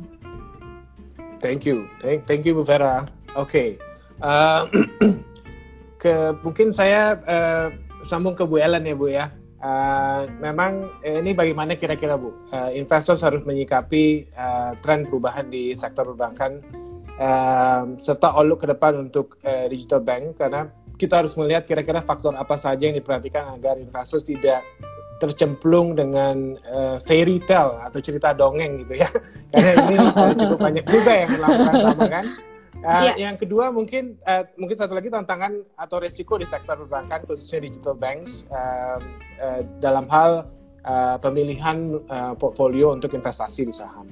[1.44, 3.04] Thank you, thank, thank you Bu Vera.
[3.36, 4.24] Oke, okay.
[4.24, 4.64] uh,
[6.02, 7.68] ke mungkin saya uh,
[8.04, 9.28] sambung ke Bu Ellen ya Bu ya.
[9.64, 16.12] Uh, memang ini bagaimana kira-kira Bu, uh, investor harus menyikapi uh, tren perubahan di sektor
[16.12, 16.60] perbankan
[17.16, 22.34] uh, serta outlook ke depan untuk uh, digital bank karena kita harus melihat kira-kira faktor
[22.38, 24.62] apa saja yang diperhatikan agar investor tidak
[25.22, 29.08] tercemplung dengan uh, fairy tale atau cerita dongeng gitu ya
[29.54, 32.26] karena ini uh, cukup banyak juga yang melakukan sama kan
[32.82, 33.14] uh, yeah.
[33.30, 37.94] yang kedua mungkin uh, mungkin satu lagi tantangan atau resiko di sektor perbankan khususnya digital
[37.94, 38.98] banks uh,
[39.38, 40.50] uh, dalam hal
[40.84, 44.06] uh, pemilihan uh, portfolio untuk investasi di saham.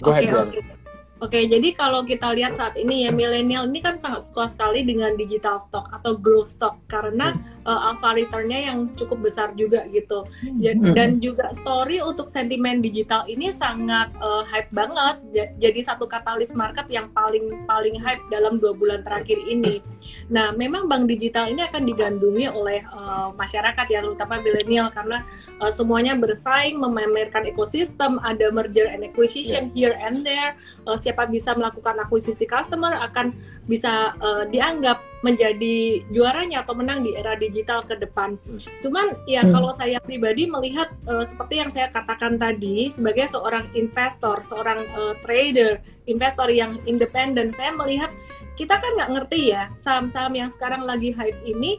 [0.00, 0.81] Go okay, ahead, okay.
[1.22, 5.14] Oke, jadi kalau kita lihat saat ini ya milenial ini kan sangat suka sekali dengan
[5.14, 7.62] digital stock atau growth stock karena hmm.
[7.62, 10.26] uh, alpha returnnya yang cukup besar juga gitu.
[10.42, 10.90] Hmm.
[10.90, 15.22] Dan juga story untuk sentimen digital ini sangat uh, hype banget.
[15.62, 19.78] Jadi satu katalis market yang paling paling hype dalam dua bulan terakhir ini.
[20.26, 25.22] Nah, memang bank digital ini akan digandungi oleh uh, masyarakat ya, terutama milenial karena
[25.62, 29.94] uh, semuanya bersaing memamerkan ekosistem, ada merger and acquisition yeah.
[29.94, 30.58] here and there.
[30.82, 33.36] Uh, siapa bisa melakukan akuisisi customer akan
[33.68, 38.40] bisa uh, dianggap menjadi juaranya atau menang di era digital ke depan.
[38.80, 39.52] Cuman ya hmm.
[39.52, 45.14] kalau saya pribadi melihat uh, seperti yang saya katakan tadi sebagai seorang investor, seorang uh,
[45.20, 48.08] trader, investor yang independen, saya melihat
[48.56, 51.76] kita kan nggak ngerti ya saham-saham yang sekarang lagi hype ini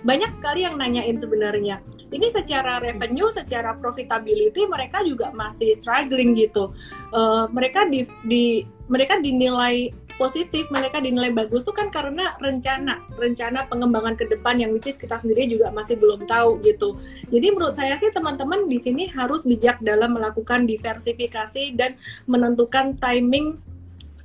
[0.00, 1.84] banyak sekali yang nanyain sebenarnya.
[2.10, 6.74] Ini secara revenue, secara profitability mereka juga masih struggling gitu.
[7.14, 13.64] Uh, mereka di, di mereka dinilai positif, mereka dinilai bagus tuh kan karena rencana, rencana
[13.72, 17.00] pengembangan ke depan yang which is kita sendiri juga masih belum tahu gitu.
[17.32, 21.96] Jadi menurut saya sih teman-teman di sini harus bijak dalam melakukan diversifikasi dan
[22.28, 23.56] menentukan timing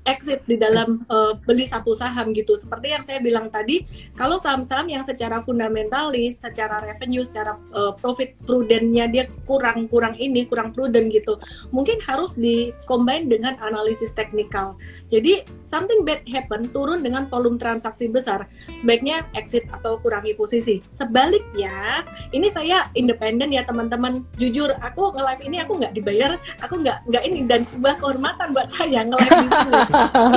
[0.05, 2.53] exit di dalam uh, beli satu saham gitu.
[2.53, 8.37] Seperti yang saya bilang tadi, kalau saham-saham yang secara fundamentalis, secara revenue, secara uh, profit
[8.45, 11.41] prudennya dia kurang kurang ini, kurang prudent gitu,
[11.73, 14.77] mungkin harus dikombin dengan analisis teknikal.
[15.09, 18.45] Jadi something bad happen turun dengan volume transaksi besar,
[18.77, 20.85] sebaiknya exit atau kurangi posisi.
[20.93, 24.21] Sebaliknya, ini saya independen ya teman-teman.
[24.37, 28.69] Jujur, aku nge-live ini aku nggak dibayar, aku nggak nggak ini dan sebuah kehormatan buat
[28.69, 29.73] saya nge-live di sini.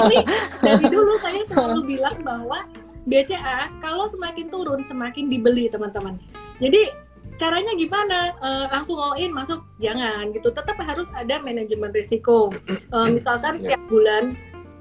[0.09, 0.21] Ini
[0.67, 2.65] dari dulu saya selalu bilang bahwa
[3.09, 6.21] BCA kalau semakin turun semakin dibeli teman-teman.
[6.61, 6.93] Jadi
[7.41, 8.37] caranya gimana?
[8.43, 10.53] Uh, langsung all in masuk jangan gitu.
[10.53, 12.53] Tetap harus ada manajemen risiko.
[12.93, 13.75] Uh, misalkan ya.
[13.75, 14.37] setiap bulan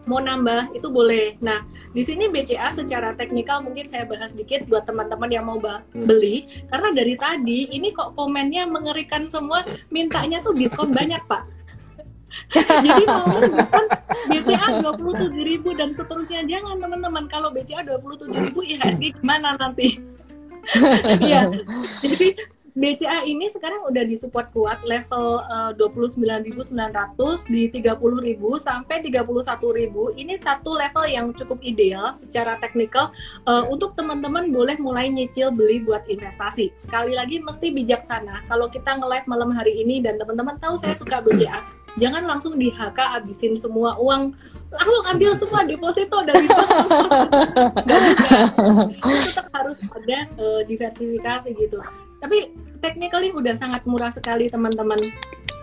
[0.07, 1.35] mau nambah itu boleh.
[1.43, 6.07] Nah, di sini BCA secara teknikal mungkin saya bahas sedikit buat teman-teman yang mau hmm.
[6.07, 11.43] beli karena dari tadi ini kok komennya mengerikan semua, mintanya tuh diskon banyak, Pak.
[12.85, 13.85] Jadi mau pesan
[14.29, 16.43] BCA 27 ribu dan seterusnya.
[16.45, 17.25] Jangan teman-teman.
[17.31, 19.99] Kalau BCA 27 ribu IHSG gimana nanti?
[21.23, 21.47] Iya,
[22.03, 22.35] jadi
[22.77, 26.77] BCA ini sekarang udah disupport kuat level uh, 29.900
[27.49, 27.97] di 30.000
[28.61, 29.57] sampai 31.000.
[30.13, 33.09] Ini satu level yang cukup ideal secara teknikal
[33.49, 36.69] uh, untuk teman-teman boleh mulai nyicil beli buat investasi.
[36.77, 38.45] Sekali lagi mesti bijaksana.
[38.45, 41.65] Kalau kita nge-live malam hari ini dan teman-teman tahu saya suka BCA,
[41.97, 44.37] jangan langsung di HK abisin semua uang
[44.69, 47.17] langsung ambil semua deposito dari bank juga
[49.25, 51.79] tetap harus ada uh, diversifikasi gitu
[52.21, 54.99] tapi technically udah sangat murah sekali teman-teman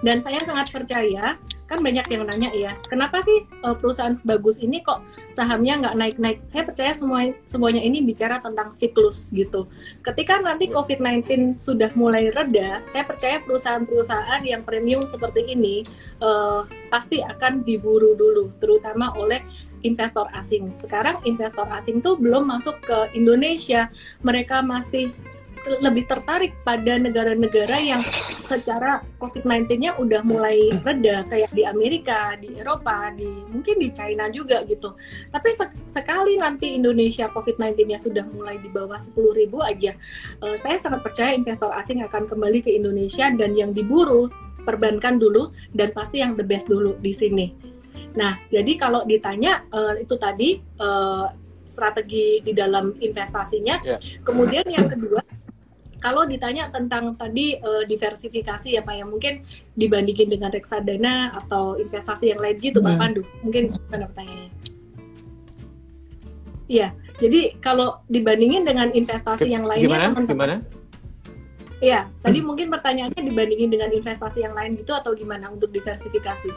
[0.04, 4.84] dan saya sangat percaya kan banyak yang nanya ya, kenapa sih uh, perusahaan sebagus ini
[4.84, 5.00] kok
[5.32, 6.38] sahamnya nggak naik-naik?
[6.44, 9.64] Saya percaya semua semuanya ini bicara tentang siklus gitu.
[10.04, 15.88] Ketika nanti COVID-19 sudah mulai reda, saya percaya perusahaan-perusahaan yang premium seperti ini
[16.20, 19.40] uh, pasti akan diburu dulu, terutama oleh
[19.88, 20.76] investor asing.
[20.76, 23.88] Sekarang investor asing tuh belum masuk ke Indonesia,
[24.20, 25.16] mereka masih
[25.66, 28.02] lebih tertarik pada negara-negara yang
[28.44, 34.62] secara COVID-19-nya udah mulai reda kayak di Amerika, di Eropa, di mungkin di China juga
[34.68, 34.92] gitu.
[35.32, 39.96] Tapi se sekali nanti Indonesia COVID-19-nya sudah mulai di bawah 10 ribu aja,
[40.44, 44.28] uh, saya sangat percaya investor asing akan kembali ke Indonesia dan yang diburu
[44.64, 47.46] perbankan dulu dan pasti yang the best dulu di sini.
[48.14, 51.26] Nah, jadi kalau ditanya uh, itu tadi uh,
[51.64, 53.98] strategi di dalam investasinya, yeah.
[54.22, 55.24] kemudian yang kedua
[56.04, 59.40] kalau ditanya tentang tadi uh, diversifikasi ya Pak ya mungkin
[59.72, 62.86] dibandingin dengan reksadana atau investasi yang lain gitu hmm.
[62.92, 63.22] Pak Pandu.
[63.40, 64.52] Mungkin mana pertanyaannya?
[66.68, 66.88] Iya
[67.22, 70.26] jadi kalau dibandingin dengan investasi yang lainnya gimana?
[70.26, 70.54] gimana?
[71.82, 76.48] Iya, tadi mungkin pertanyaannya dibandingin dengan investasi yang lain gitu atau gimana untuk diversifikasi?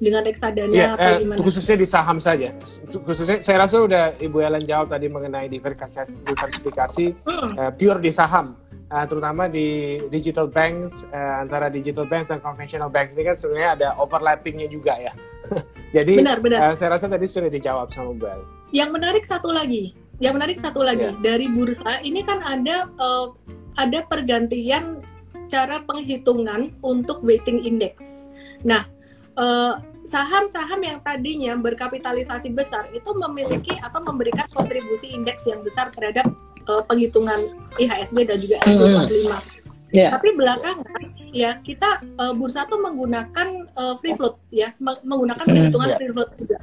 [0.00, 1.38] Dengan reksadana ya, atau eh, gimana?
[1.44, 2.56] Khususnya di saham saja.
[3.04, 7.50] Khususnya saya rasa udah Ibu Ellen jawab tadi mengenai diversifikasi, diversifikasi hmm.
[7.60, 8.56] uh, pure di saham.
[8.90, 13.70] Uh, terutama di digital banks uh, antara digital banks dan conventional banks ini kan sebenarnya
[13.78, 15.12] ada overlappingnya juga ya.
[15.96, 16.72] Jadi benar, benar.
[16.72, 18.48] Uh, saya rasa tadi sudah dijawab sama Bu Ellen.
[18.74, 21.22] Yang menarik satu lagi, yang menarik satu lagi yeah.
[21.22, 23.30] dari bursa ini kan ada uh,
[23.78, 25.04] ada pergantian
[25.50, 28.26] cara penghitungan untuk weighting index.
[28.62, 28.86] Nah,
[29.34, 36.26] uh, saham-saham yang tadinya berkapitalisasi besar itu memiliki atau memberikan kontribusi indeks yang besar terhadap
[36.66, 37.38] uh, penghitungan
[37.78, 39.30] IHSG dan juga S25.
[39.30, 39.60] Mm.
[39.90, 40.10] Yeah.
[40.14, 41.02] Tapi belakangan
[41.34, 45.98] ya kita uh, bursa tuh menggunakan uh, free float ya, menggunakan penghitungan yeah.
[45.98, 46.58] free float juga.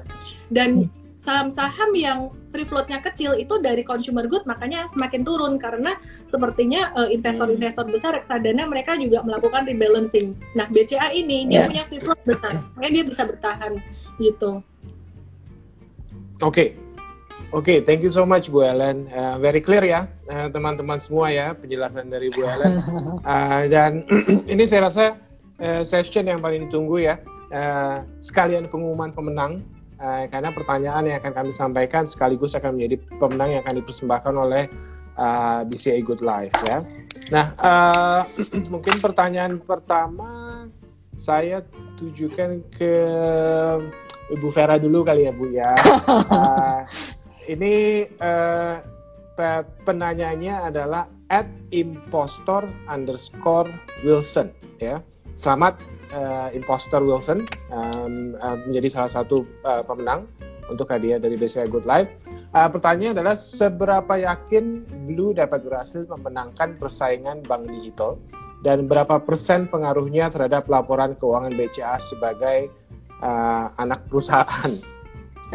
[0.52, 5.98] Dan saham-saham yang free floatnya kecil itu dari consumer good makanya semakin turun karena
[6.30, 10.38] sepertinya uh, investor-investor besar reksadana mereka juga melakukan rebalancing.
[10.54, 11.66] Nah BCA ini yeah.
[11.66, 13.82] dia punya free float besar, makanya dia bisa bertahan
[14.22, 14.62] gitu.
[16.38, 16.68] Oke, okay.
[17.50, 21.34] oke, okay, thank you so much Bu Ellen, uh, very clear ya uh, teman-teman semua
[21.34, 22.78] ya penjelasan dari Bu Ellen.
[23.26, 24.06] Uh, dan
[24.54, 25.18] ini saya rasa
[25.58, 27.18] uh, session yang paling ditunggu ya,
[27.50, 29.66] uh, sekalian pengumuman pemenang
[30.02, 34.64] uh, karena pertanyaan yang akan kami sampaikan sekaligus akan menjadi pemenang yang akan dipersembahkan oleh
[35.18, 36.78] uh, eh, BCA Good Life ya.
[37.34, 38.22] Nah, uh,
[38.74, 40.66] mungkin pertanyaan pertama
[41.18, 41.66] saya
[41.98, 42.94] tujukan ke
[44.38, 45.74] Ibu Vera dulu kali ya Bu ya.
[46.06, 46.82] Uh,
[47.54, 48.84] ini uh,
[49.86, 53.70] penanyanya adalah at impostor underscore
[54.06, 55.02] Wilson ya.
[55.38, 55.78] Selamat
[56.14, 60.28] uh, imposter Wilson um, uh, menjadi salah satu uh, pemenang
[60.68, 62.12] untuk hadiah dari BCA Good Life.
[62.52, 68.20] Uh, pertanyaan adalah seberapa yakin Blue dapat berhasil memenangkan persaingan bank digital
[68.66, 72.68] dan berapa persen pengaruhnya terhadap laporan keuangan BCA sebagai
[73.24, 74.72] uh, anak perusahaan?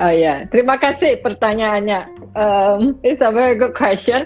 [0.01, 0.39] Oh ya, yeah.
[0.49, 2.33] terima kasih pertanyaannya.
[2.33, 4.25] Um, it's a very good question.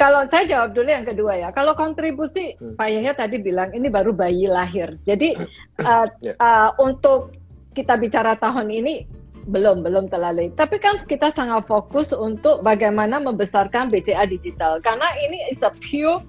[0.00, 1.48] Kalau saya jawab dulu yang kedua ya.
[1.52, 2.80] Kalau kontribusi, hmm.
[2.80, 4.96] Pak Yahya tadi bilang ini baru bayi lahir.
[5.04, 5.36] Jadi
[5.84, 6.32] uh, yeah.
[6.40, 7.36] Uh, untuk
[7.76, 9.04] kita bicara tahun ini
[9.52, 10.56] belum belum terlalu.
[10.56, 16.24] Tapi kan kita sangat fokus untuk bagaimana membesarkan BCA digital karena ini is a pure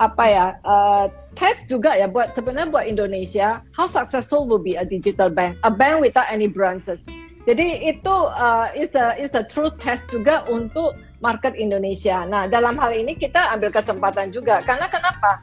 [0.00, 4.84] apa ya uh, test juga ya buat sebenarnya buat Indonesia how successful will be a
[4.88, 7.04] digital bank a bank without any branches.
[7.44, 12.24] Jadi itu uh, is a is a true test juga untuk market Indonesia.
[12.24, 14.64] Nah, dalam hal ini kita ambil kesempatan juga.
[14.64, 15.40] Karena kenapa?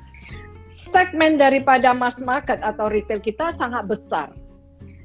[0.67, 4.33] Segmen daripada mass market atau retail kita sangat besar.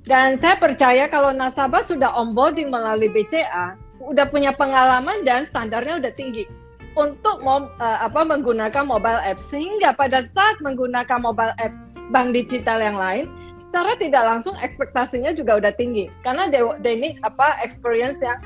[0.03, 6.13] Dan saya percaya kalau nasabah sudah onboarding melalui BCA, udah punya pengalaman dan standarnya udah
[6.19, 6.51] tinggi
[6.99, 12.83] untuk mau uh, apa menggunakan mobile apps sehingga pada saat menggunakan mobile apps bank digital
[12.83, 18.21] yang lain secara tidak langsung ekspektasinya juga udah tinggi karena they, they need apa experience
[18.21, 18.37] yang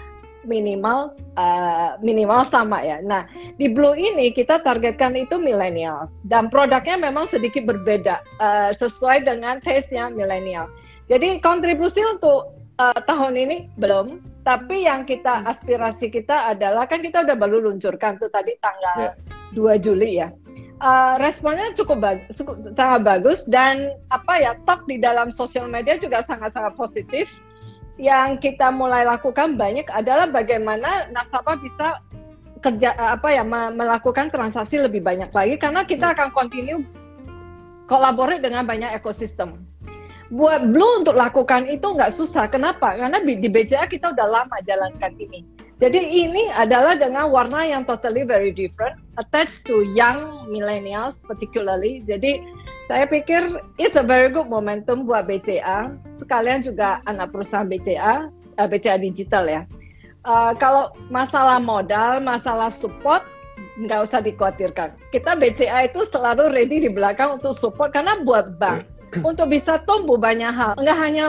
[0.47, 3.03] minimal uh, minimal sama ya.
[3.03, 3.27] Nah
[3.61, 9.61] di Blue ini kita targetkan itu milenial dan produknya memang sedikit berbeda uh, sesuai dengan
[9.61, 10.71] taste-nya milenial.
[11.07, 17.23] Jadi kontribusi untuk uh, tahun ini belum, tapi yang kita aspirasi kita adalah kan kita
[17.27, 19.79] udah baru luncurkan tuh tadi tanggal yeah.
[19.79, 20.31] 2 Juli ya.
[20.77, 22.37] Uh, responnya cukup bagus,
[22.77, 27.41] sangat bagus dan apa ya talk di dalam sosial media juga sangat-sangat positif
[27.97, 32.01] yang kita mulai lakukan banyak adalah bagaimana nasabah bisa
[32.61, 36.85] kerja apa ya melakukan transaksi lebih banyak lagi karena kita akan continue
[37.87, 39.63] kolaborasi dengan banyak ekosistem.
[40.27, 42.51] buat Blue untuk lakukan itu nggak susah.
[42.51, 42.99] Kenapa?
[42.99, 45.47] Karena di, di BCA kita udah lama jalankan ini.
[45.79, 52.03] Jadi ini adalah dengan warna yang totally very different, attached to young millennials particularly.
[52.11, 52.43] Jadi
[52.87, 55.91] saya pikir it's a very good momentum buat BCA.
[56.23, 59.63] Sekalian juga anak perusahaan BCA, uh, eh, BCA digital ya.
[60.23, 63.27] Uh, kalau masalah modal, masalah support,
[63.83, 64.95] nggak usah dikhawatirkan.
[65.11, 68.87] Kita BCA itu selalu ready di belakang untuk support karena buat bank
[69.29, 70.79] untuk bisa tumbuh banyak hal.
[70.79, 71.25] Nggak hanya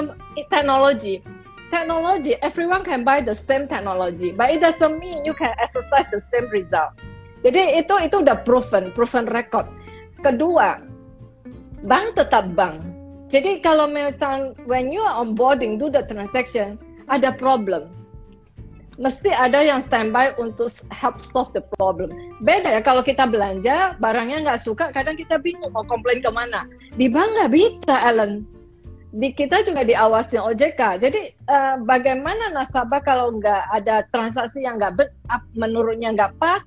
[0.54, 1.26] teknologi.
[1.68, 6.22] Teknologi, everyone can buy the same technology, but it doesn't mean you can exercise the
[6.32, 6.96] same result.
[7.44, 9.68] Jadi itu itu udah proven, proven record.
[10.24, 10.80] Kedua,
[11.86, 12.82] bank tetap bank.
[13.28, 16.80] Jadi kalau misalnya when you are onboarding do the transaction,
[17.12, 17.92] ada problem
[18.98, 22.10] mesti ada yang standby untuk help solve the problem.
[22.42, 26.66] Beda ya kalau kita belanja barangnya nggak suka, kadang kita bingung mau komplain ke mana.
[26.98, 28.44] Di bank nggak bisa, Ellen.
[29.16, 30.82] Di kita juga diawasi OJK.
[31.00, 34.98] Jadi uh, bagaimana nasabah kalau nggak ada transaksi yang nggak
[35.56, 36.62] menurutnya nggak pas,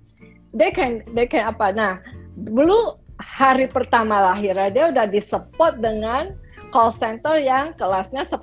[0.55, 1.75] they can they can apa?
[1.75, 1.93] Nah,
[2.39, 2.97] dulu
[3.31, 6.35] hari pertama lahir dia udah disupport dengan
[6.75, 8.35] call center yang kelasnya se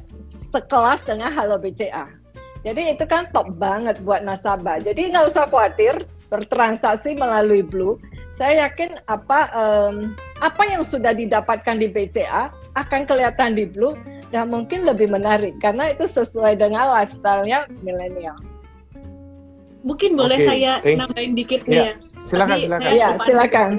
[0.56, 2.08] sekelas dengan Halo BCA
[2.68, 4.84] jadi itu kan top banget buat nasabah.
[4.84, 7.96] Jadi nggak usah khawatir bertransaksi melalui Blue.
[8.36, 10.14] Saya yakin apa um,
[10.44, 13.98] apa yang sudah didapatkan di BCA akan kelihatan di Blue
[14.30, 18.36] dan mungkin lebih menarik karena itu sesuai dengan lifestyle-nya milenial.
[19.88, 20.48] Mungkin boleh okay.
[20.52, 21.94] saya nambahin dikit nih ya.
[22.28, 22.92] Silakan, silakan.
[22.92, 23.70] Ya, silakan.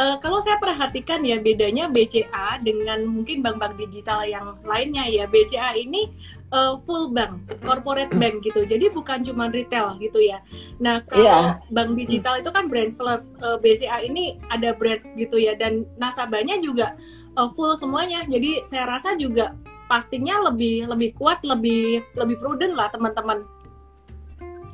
[0.00, 5.76] Uh, kalau saya perhatikan ya bedanya BCA dengan mungkin bank-bank digital yang lainnya ya BCA
[5.76, 6.08] ini
[6.56, 8.64] uh, full bank, corporate bank gitu.
[8.64, 10.40] Jadi bukan cuma retail gitu ya.
[10.80, 11.60] Nah kalau yeah.
[11.68, 16.56] bank digital itu kan branchless, uh, eh, BCA ini ada branch gitu ya dan nasabahnya
[16.64, 16.96] juga
[17.36, 18.24] uh, full semuanya.
[18.24, 19.52] Jadi saya rasa juga
[19.84, 23.44] pastinya lebih lebih kuat, lebih lebih prudent lah teman-teman.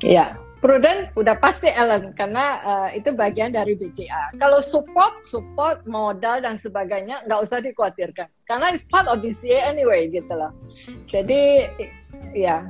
[0.07, 4.33] Iya, prudent udah pasti Ellen karena uh, itu bagian dari BCA.
[4.41, 10.09] Kalau support, support modal dan sebagainya nggak usah dikhawatirkan karena it's part of BCA anyway
[10.09, 10.51] gitu loh.
[11.05, 11.69] Jadi
[12.33, 12.65] ya.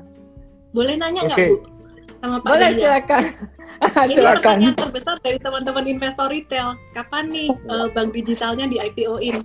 [0.75, 1.49] Boleh nanya nggak okay.
[1.49, 1.57] Bu?
[2.17, 3.23] Sama Pak Boleh silakan.
[4.09, 6.75] Ini pertanyaan terbesar dari teman-teman investor retail.
[6.91, 9.37] Kapan nih uh, bank digitalnya di IPO-in?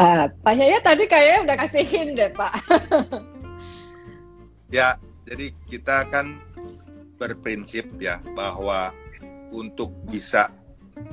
[0.00, 2.52] Uh, Pak Yaya tadi kayaknya udah kasih hint deh Pak.
[4.76, 4.96] ya,
[5.28, 6.40] jadi kita kan
[7.20, 8.96] berprinsip ya bahwa
[9.52, 10.48] untuk bisa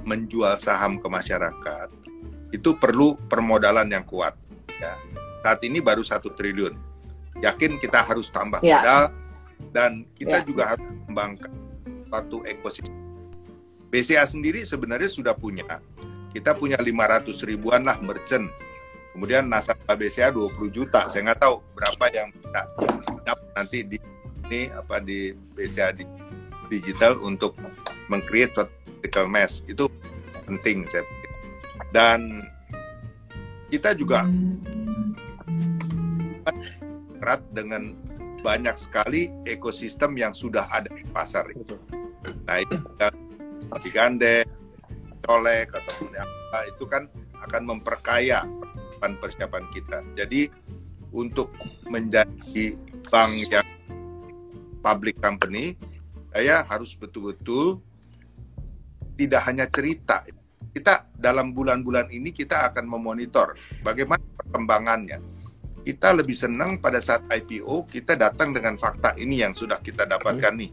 [0.08, 1.91] menjual saham ke masyarakat
[2.55, 4.32] itu perlu permodalan yang kuat
[4.80, 4.95] ya.
[5.43, 6.76] Saat ini baru satu triliun.
[7.43, 8.82] Yakin kita harus tambah ya.
[8.82, 9.03] modal
[9.76, 10.45] dan kita ya.
[10.47, 11.51] juga harus mengembangkan
[12.08, 12.95] satu ekosistem.
[13.91, 15.84] BCA sendiri sebenarnya sudah punya.
[16.32, 18.47] Kita punya 500 ribuan lah merchant.
[19.16, 21.08] Kemudian nasabah BCA 20 juta.
[21.08, 22.62] Saya nggak tahu berapa yang bisa
[23.24, 23.97] dapat nanti di
[24.48, 26.08] ini apa di BCA di
[26.72, 27.56] digital untuk
[28.08, 28.68] mengcreate
[29.00, 29.88] critical mass itu
[30.48, 31.32] penting saya pikir.
[31.91, 32.43] Dan
[33.72, 34.28] kita juga
[37.20, 37.91] erat dengan
[38.39, 41.52] banyak sekali ekosistem yang sudah ada di pasar.
[42.48, 43.12] Nah itu kan
[43.84, 44.48] digandeng,
[45.28, 47.12] colek atau apa itu kan
[47.43, 48.48] akan memperkaya
[49.00, 50.00] persiapan kita.
[50.16, 50.48] Jadi
[51.12, 51.52] untuk
[51.88, 52.76] menjadi
[53.08, 53.68] bank yang
[54.88, 55.76] public company,
[56.32, 57.84] saya harus betul-betul
[59.20, 60.24] tidak hanya cerita.
[60.72, 63.52] Kita dalam bulan-bulan ini kita akan memonitor
[63.84, 65.20] bagaimana perkembangannya.
[65.84, 70.54] Kita lebih senang pada saat IPO kita datang dengan fakta ini yang sudah kita dapatkan
[70.56, 70.72] nih.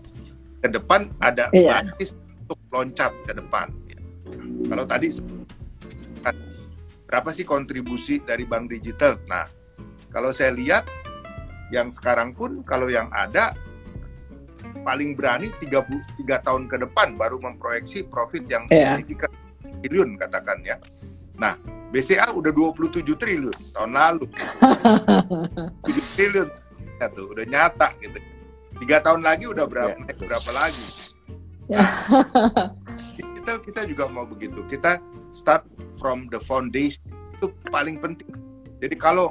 [0.62, 1.83] Ke depan ada iya.
[1.83, 3.71] basis untuk loncat ke depan.
[4.69, 5.09] Kalau tadi
[7.07, 9.23] berapa sih kontribusi dari bank digital?
[9.31, 9.47] Nah,
[10.11, 10.85] kalau saya lihat
[11.71, 13.55] yang sekarang pun kalau yang ada
[14.83, 18.99] paling berani 33 tahun ke depan baru memproyeksi profit yang yeah.
[18.99, 19.31] signifikan
[19.85, 20.77] triliun katakan ya.
[21.39, 21.55] Nah,
[21.95, 24.27] BCA udah 27 triliun tahun lalu.
[25.87, 26.49] 7 triliun
[26.99, 28.18] ya tuh udah nyata gitu.
[28.83, 30.03] Tiga tahun lagi udah berapa yeah.
[30.03, 30.87] naik berapa lagi.
[31.70, 31.79] Ya.
[31.79, 31.91] Nah,
[33.14, 34.64] digital kita juga mau begitu.
[34.66, 34.99] Kita
[35.31, 35.68] start
[36.01, 37.01] from the foundation
[37.37, 38.29] itu paling penting.
[38.81, 39.31] Jadi kalau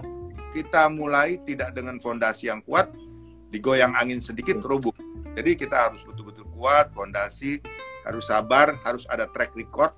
[0.54, 2.94] kita mulai tidak dengan fondasi yang kuat,
[3.50, 4.94] digoyang angin sedikit rubuh.
[5.34, 7.58] Jadi kita harus betul-betul kuat, fondasi,
[8.06, 9.92] harus sabar, harus ada track record,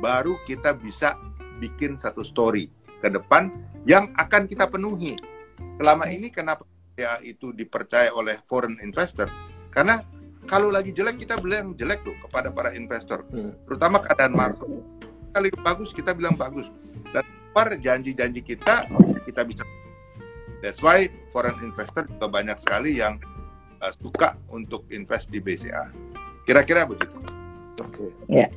[0.00, 1.18] baru kita bisa
[1.60, 2.70] bikin satu story
[3.02, 3.52] ke depan
[3.84, 5.18] yang akan kita penuhi.
[5.78, 6.64] Selama ini kenapa
[6.98, 9.30] ya itu dipercaya oleh foreign investor?
[9.70, 10.00] Karena
[10.48, 13.68] kalau lagi jelek kita bilang jelek tuh kepada para investor, hmm.
[13.68, 14.66] terutama keadaan market.
[15.36, 16.72] Kali bagus kita bilang bagus.
[17.12, 17.22] Dan
[17.52, 18.88] luar janji-janji kita
[19.26, 19.66] kita bisa
[20.64, 23.20] that's why foreign investor juga banyak sekali yang
[23.80, 25.90] uh, suka untuk invest di BCA
[26.44, 27.16] kira-kira begitu
[27.78, 28.10] oke okay.
[28.28, 28.48] ya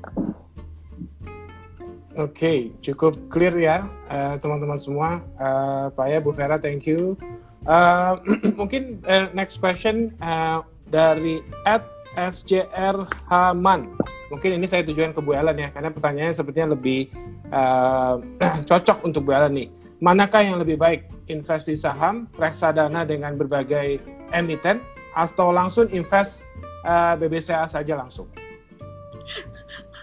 [2.20, 5.10] Oke, okay, cukup clear ya uh, teman-teman uh, semua.
[5.40, 7.16] Uh, Pak ya, Bu Vera, thank you.
[7.64, 8.20] Uh,
[8.60, 10.60] mungkin uh, next question uh,
[10.92, 11.88] dari at
[12.20, 13.96] FJR Haman.
[14.28, 17.08] Mungkin ini saya tujuan ke Bu Ellen ya, karena pertanyaannya sepertinya lebih
[17.56, 18.20] uh,
[18.70, 19.68] cocok untuk Bu Ellen nih.
[20.04, 24.04] Manakah yang lebih baik, invest di saham, reksadana dengan berbagai
[24.36, 24.84] emiten,
[25.16, 26.43] atau langsung invest
[26.88, 28.28] uh, BBCA saja langsung?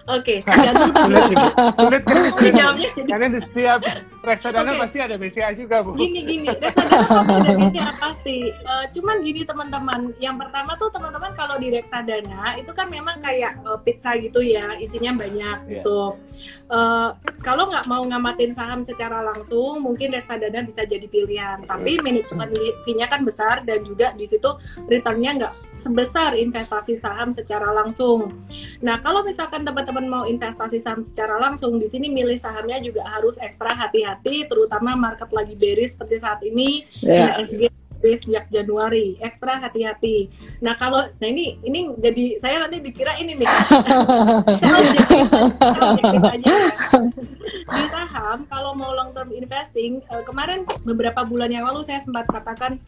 [0.09, 0.41] Oke,
[1.05, 1.37] sulit,
[1.77, 2.89] sulit kan jawabnya.
[3.05, 3.79] Karena di setiap
[4.27, 4.81] reksadana okay.
[4.81, 5.93] pasti ada BCA juga, Bu.
[5.93, 8.37] Gini gini, reksadana pasti ada BCA pasti.
[8.65, 13.61] Uh, cuman gini teman-teman, yang pertama tuh teman-teman kalau di reksadana itu kan memang kayak
[13.61, 15.71] uh, pizza gitu ya, isinya banyak yeah.
[15.77, 16.17] gitu.
[16.73, 17.13] Uh,
[17.49, 21.65] kalau nggak mau ngamatin saham secara langsung, mungkin reksadana bisa jadi pilihan.
[21.65, 22.53] Tapi manajemen
[22.85, 24.53] fee-nya kan besar dan juga di situ
[24.85, 28.37] returnnya nggak sebesar investasi saham secara langsung.
[28.85, 33.41] Nah, kalau misalkan teman-teman mau investasi saham secara langsung, di sini milih sahamnya juga harus
[33.41, 37.33] ekstra hati-hati, terutama market lagi bearish seperti saat ini, yeah.
[37.41, 37.65] ISG
[38.01, 40.31] sejak Januari, ekstra hati-hati.
[40.63, 43.47] Nah kalau, nah ini ini jadi saya nanti dikira ini nih,
[47.69, 52.25] di saham kalau mau long term investing, uh, kemarin beberapa bulan yang lalu saya sempat
[52.31, 52.79] katakan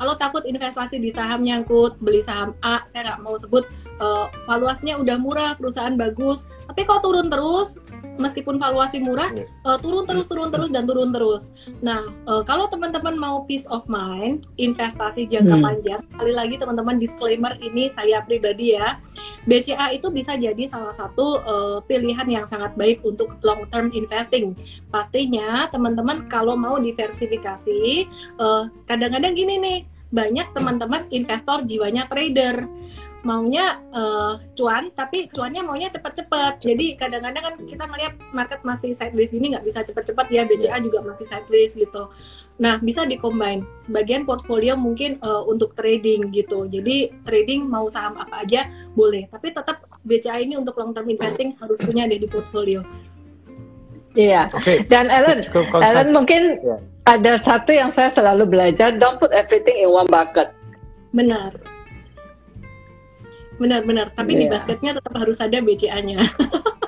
[0.00, 3.68] kalau takut investasi di saham nyangkut, beli saham A, saya nggak mau sebut
[4.00, 7.76] uh, valuasinya udah murah, perusahaan bagus, tapi kalau turun terus,
[8.20, 9.32] meskipun valuasi murah,
[9.64, 11.50] uh, turun terus, turun terus dan turun terus.
[11.80, 15.64] Nah, uh, kalau teman-teman mau peace of mind, investasi jangka hmm.
[15.64, 19.00] panjang, kali lagi teman-teman disclaimer ini saya pribadi ya,
[19.48, 24.52] BCA itu bisa jadi salah satu uh, pilihan yang sangat baik untuk long term investing.
[24.92, 28.06] Pastinya teman-teman kalau mau diversifikasi,
[28.84, 32.66] kadang-kadang uh, gini nih banyak teman-teman investor jiwanya trader
[33.20, 39.30] maunya uh, cuan tapi cuannya maunya cepat-cepat jadi kadang-kadang kan kita melihat market masih sideways
[39.32, 42.08] gini nggak bisa cepat-cepat ya BCA juga masih sideways gitu.
[42.60, 46.64] Nah bisa dikombin sebagian portfolio mungkin uh, untuk trading gitu.
[46.68, 49.28] Jadi trading mau saham apa aja boleh.
[49.28, 52.84] Tapi tetap BCA ini untuk long term investing harus punya ada di portfolio.
[54.16, 54.50] Iya.
[54.50, 54.82] Okay.
[54.90, 59.90] Dan Ellen, Ellen mungkin yeah ada satu yang saya selalu belajar, don't put everything in
[59.90, 60.54] one bucket.
[61.10, 61.56] Benar.
[63.60, 64.08] Benar, benar.
[64.16, 64.40] Tapi yeah.
[64.40, 64.52] di iya.
[64.56, 66.24] basketnya tetap harus ada BCA-nya.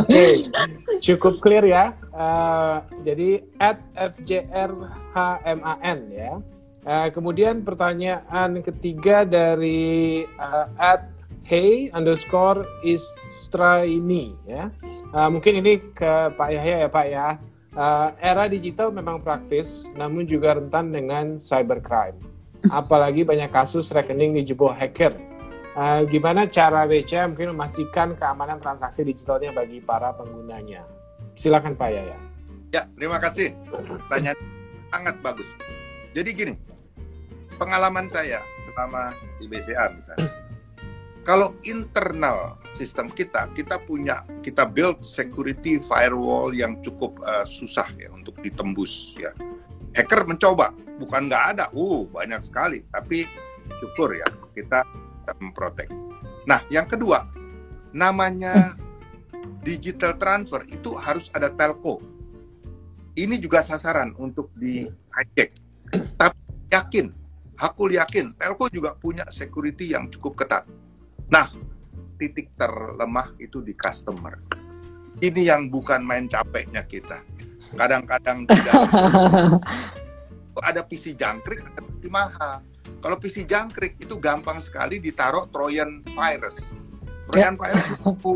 [0.00, 0.50] Oke, okay.
[0.98, 1.94] cukup clear ya.
[2.10, 6.42] Uh, jadi at FJRHMAN ya.
[6.80, 11.12] Uh, kemudian pertanyaan ketiga dari uh, at
[11.46, 14.72] hey underscore istraini ya.
[15.14, 17.38] Uh, mungkin ini ke Pak Yahya ya Pak ya.
[17.70, 22.18] Uh, era digital memang praktis, namun juga rentan dengan cybercrime.
[22.68, 25.16] Apalagi banyak kasus rekening dijebol hacker.
[25.72, 30.84] Uh, gimana cara BCA mungkin memastikan keamanan transaksi digitalnya bagi para penggunanya?
[31.38, 32.18] Silakan Pak Yahya.
[32.74, 33.56] Ya, terima kasih.
[34.10, 34.34] Tanya
[34.90, 35.46] sangat bagus.
[36.10, 36.54] Jadi gini,
[37.56, 40.30] pengalaman saya selama di BCA misalnya,
[41.22, 48.10] kalau internal sistem kita, kita punya, kita build security firewall yang cukup uh, susah ya
[48.10, 49.30] untuk ditembus ya.
[49.94, 53.26] Hacker mencoba, bukan nggak ada, uh banyak sekali, tapi
[53.78, 54.86] syukur ya kita,
[55.38, 55.90] memprotek.
[56.46, 57.22] Nah, yang kedua,
[57.94, 58.74] namanya
[59.62, 62.02] digital transfer itu harus ada telco.
[63.14, 65.50] Ini juga sasaran untuk di hijack.
[66.18, 66.38] Tapi
[66.70, 67.06] yakin,
[67.58, 70.64] aku yakin, telco juga punya security yang cukup ketat
[71.30, 71.46] Nah,
[72.18, 74.34] titik terlemah itu di customer.
[75.22, 77.22] Ini yang bukan main capeknya kita.
[77.74, 78.74] Kadang-kadang tidak
[80.60, 82.60] ada PC jangkrik, ada PC mahal.
[83.00, 86.76] Kalau PC jangkrik itu gampang sekali ditaruh Trojan virus.
[87.30, 87.60] Trojan ya.
[87.60, 88.32] virus itu,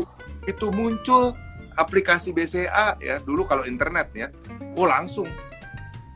[0.49, 1.37] itu muncul
[1.75, 4.27] aplikasi BCA ya dulu kalau internet ya,
[4.73, 5.27] oh langsung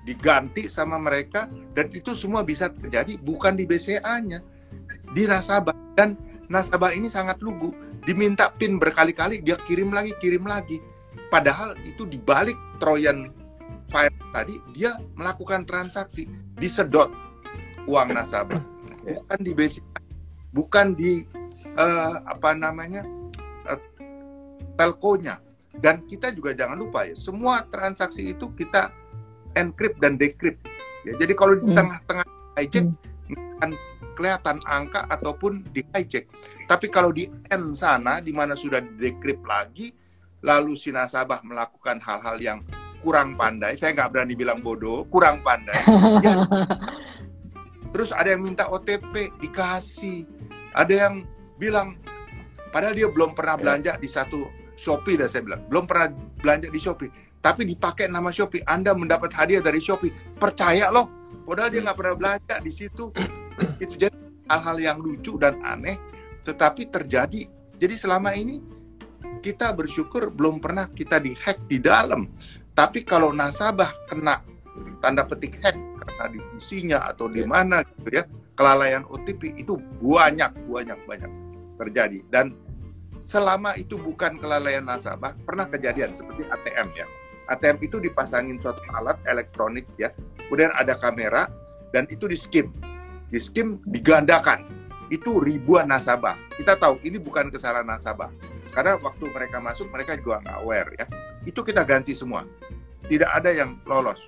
[0.07, 1.45] diganti sama mereka
[1.75, 4.41] dan itu semua bisa terjadi bukan di BCA-nya
[5.13, 6.17] di nasabah dan
[6.49, 7.75] nasabah ini sangat lugu.
[7.99, 10.81] Diminta PIN berkali-kali, dia kirim lagi, kirim lagi.
[11.29, 13.29] Padahal itu dibalik Trojan
[13.89, 17.09] file tadi, dia melakukan transaksi, disedot
[17.85, 18.61] uang nasabah.
[19.05, 19.85] Bukan di basic,
[20.53, 21.25] bukan di
[21.77, 23.05] uh, apa namanya
[23.69, 23.79] uh,
[24.77, 25.41] telkonya.
[25.79, 28.91] Dan kita juga jangan lupa ya, semua transaksi itu kita
[29.55, 30.59] encrypt dan decrypt.
[31.07, 31.77] Ya, jadi kalau di hmm.
[31.77, 32.27] tengah-tengah
[32.59, 33.09] hijack, hmm
[34.19, 36.27] kelihatan angka ataupun di hijack.
[36.67, 39.95] Tapi kalau di N sana di mana sudah decrypt lagi
[40.43, 42.59] lalu si nasabah melakukan hal-hal yang
[42.99, 45.79] kurang pandai, saya nggak berani bilang bodoh, kurang pandai.
[46.25, 46.43] ya.
[47.89, 50.27] Terus ada yang minta OTP dikasih,
[50.75, 51.25] ada yang
[51.57, 51.95] bilang
[52.69, 54.45] padahal dia belum pernah belanja di satu
[54.79, 56.07] Shopee, dah saya bilang belum pernah
[56.39, 57.11] belanja di Shopee,
[57.43, 61.07] tapi dipakai nama Shopee, Anda mendapat hadiah dari Shopee, percaya loh,
[61.43, 63.11] padahal dia nggak pernah belanja di situ.
[63.79, 64.15] Itu jadi
[64.47, 65.99] hal-hal yang lucu dan aneh,
[66.47, 67.47] tetapi terjadi.
[67.79, 68.59] Jadi selama ini
[69.39, 72.27] kita bersyukur belum pernah kita dihack di dalam.
[72.75, 74.39] Tapi kalau nasabah kena
[75.03, 78.23] tanda petik hack karena di PC-nya atau di mana gitu ya,
[78.55, 81.31] kelalaian OTP itu banyak banyak banyak
[81.79, 82.55] terjadi dan
[83.19, 87.07] selama itu bukan kelalaian nasabah pernah kejadian seperti ATM ya.
[87.49, 90.13] ATM itu dipasangin suatu alat elektronik ya,
[90.47, 91.49] kemudian ada kamera
[91.89, 92.69] dan itu di skim.
[93.29, 94.77] Di skim digandakan.
[95.09, 96.37] Itu ribuan nasabah.
[96.53, 98.29] Kita tahu ini bukan kesalahan nasabah.
[98.69, 101.05] Karena waktu mereka masuk mereka juga nggak aware ya.
[101.45, 102.45] Itu kita ganti semua.
[103.09, 104.21] Tidak ada yang lolos.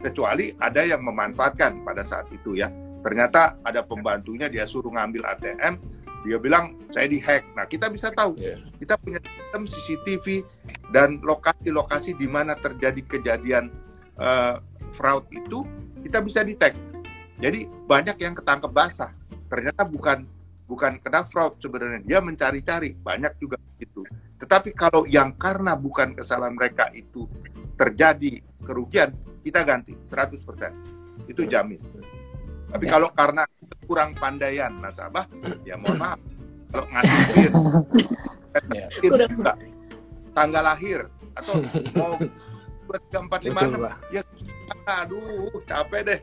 [0.00, 2.68] Kecuali ada yang memanfaatkan pada saat itu ya.
[3.00, 5.80] Ternyata ada pembantunya dia suruh ngambil ATM,
[6.24, 7.48] dia bilang saya dihack.
[7.56, 8.36] Nah kita bisa tahu.
[8.36, 8.60] Iya.
[8.76, 10.26] Kita punya sistem CCTV
[10.92, 13.72] dan lokasi-lokasi di mana terjadi kejadian
[14.20, 14.54] eh,
[14.92, 15.64] fraud itu
[16.04, 16.76] kita bisa detect.
[17.40, 19.16] Jadi banyak yang ketangkep basah.
[19.48, 20.28] Ternyata bukan
[20.70, 24.06] bukan kena fraud sebenarnya dia mencari-cari banyak juga itu.
[24.38, 27.26] Tetapi kalau yang karena bukan kesalahan mereka itu
[27.74, 29.10] terjadi kerugian
[29.42, 31.26] kita ganti 100%.
[31.26, 31.82] Itu jamin.
[32.70, 32.90] Tapi Ya.
[32.94, 33.42] kalau karena
[33.90, 35.26] kurang pandaian nasabah
[35.66, 36.22] ya mohon maaf
[36.70, 37.52] kalau ngasih duit
[38.70, 38.86] Ya.
[40.30, 41.58] tanggal lahir atau
[41.98, 42.14] mau
[42.90, 43.94] 2345 Betul, Pak.
[44.10, 44.22] ya
[45.02, 46.20] aduh capek deh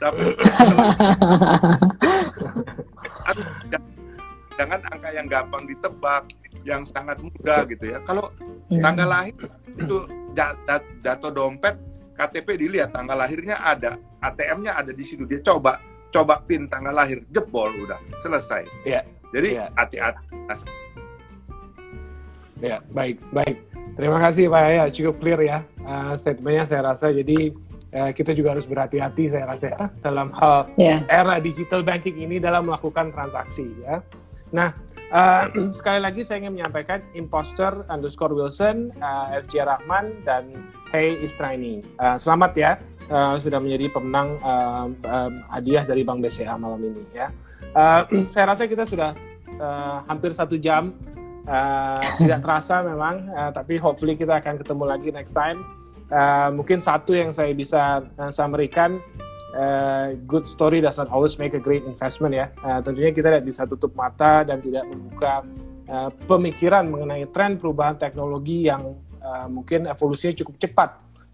[0.00, 0.32] capek
[3.24, 3.90] Aduh, jangan,
[4.54, 6.22] jangan angka yang gampang ditebak
[6.64, 8.32] yang sangat mudah gitu ya kalau
[8.70, 9.36] tanggal lahir
[9.74, 9.96] itu
[10.32, 11.76] ja- ja- jatuh dompet
[12.14, 15.76] KTP dilihat tanggal lahirnya ada ATM-nya ada di situ dia coba
[16.08, 19.02] coba pin tanggal lahir jebol udah selesai Iya.
[19.28, 19.66] jadi Iya.
[19.74, 20.24] hati-hati
[22.62, 23.60] Ya, baik, baik.
[23.94, 27.12] Terima kasih Pak ya, cukup clear ya uh, statementnya saya rasa.
[27.12, 27.52] Jadi
[27.94, 31.00] uh, kita juga harus berhati-hati saya rasa ya, dalam hal Ya.
[31.08, 34.02] era digital banking ini dalam melakukan transaksi ya.
[34.50, 34.74] Nah,
[35.14, 40.50] uh, sekali lagi saya ingin menyampaikan imposter underscore Wilson, uh, FJ Rahman dan
[40.90, 41.80] Hey Istraini.
[42.02, 42.72] Uh, selamat ya
[43.10, 47.30] uh, sudah menjadi pemenang uh, um, hadiah dari Bank BCA malam ini ya.
[47.72, 49.14] Uh, saya rasa kita sudah
[49.62, 50.92] uh, hampir satu jam
[51.44, 55.60] Uh, tidak terasa memang, uh, tapi hopefully kita akan ketemu lagi next time.
[56.12, 59.00] Uh, mungkin satu yang saya bisa uh, summary-kan,
[59.56, 62.50] uh, good story doesn't always make a great investment ya.
[62.60, 65.46] Uh, tentunya kita tidak bisa tutup mata dan tidak membuka
[65.88, 70.90] uh, pemikiran mengenai tren perubahan teknologi yang uh, mungkin evolusinya cukup cepat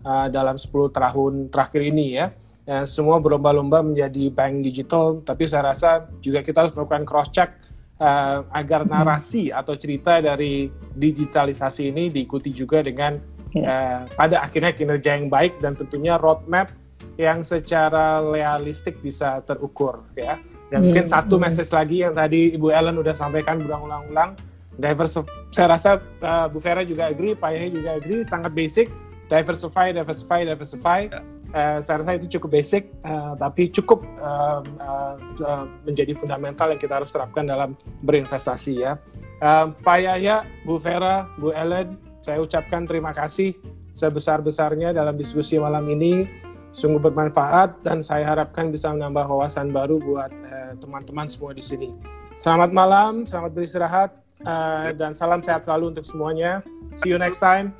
[0.06, 2.26] uh, dalam 10 tahun terakhir ini ya.
[2.68, 7.50] Uh, semua berlomba-lomba menjadi bank digital, tapi saya rasa juga kita harus melakukan cross check
[7.98, 15.18] uh, agar narasi atau cerita dari digitalisasi ini diikuti juga dengan uh, pada akhirnya kinerja
[15.18, 16.70] yang baik dan tentunya roadmap
[17.16, 20.40] yang secara realistik bisa terukur ya.
[20.70, 21.42] Dan mungkin Hmm, satu hmm.
[21.51, 24.38] message lagi yang tadi Ibu Ellen udah sampaikan berulang-ulang,
[24.78, 25.18] diversi
[25.51, 28.86] saya rasa uh, Bu Vera juga agree, Pak Yahya juga agree, sangat basic,
[29.26, 31.11] diversify, diversify, diversify.
[31.51, 36.78] Uh, saya rasa itu cukup basic, uh, tapi cukup uh, uh, uh, menjadi fundamental yang
[36.78, 37.74] kita harus terapkan dalam
[38.07, 38.94] berinvestasi ya.
[39.42, 43.56] Uh, Pak Yahya, Bu Vera, Bu Ellen, saya ucapkan terima kasih
[43.96, 46.28] sebesar-besarnya dalam diskusi malam ini.
[46.70, 51.90] Sungguh bermanfaat dan saya harapkan bisa menambah wawasan baru buat eh, teman-teman semua di sini.
[52.38, 54.10] Selamat malam, selamat beristirahat,
[54.46, 56.62] eh, dan salam sehat selalu untuk semuanya.
[57.02, 57.74] See you next time.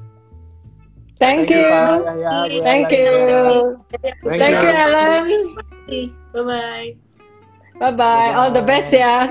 [1.23, 1.69] Thank you.
[1.71, 3.15] Yahya, Bu Thank you.
[4.25, 5.25] Thank Thank you, Alan.
[5.87, 6.89] Bye bye.
[7.79, 8.31] Bye bye.
[8.35, 9.29] All the best ya.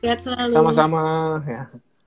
[0.00, 0.54] Sehat selalu.
[0.54, 1.02] Sama-sama.
[1.44, 1.83] Ya.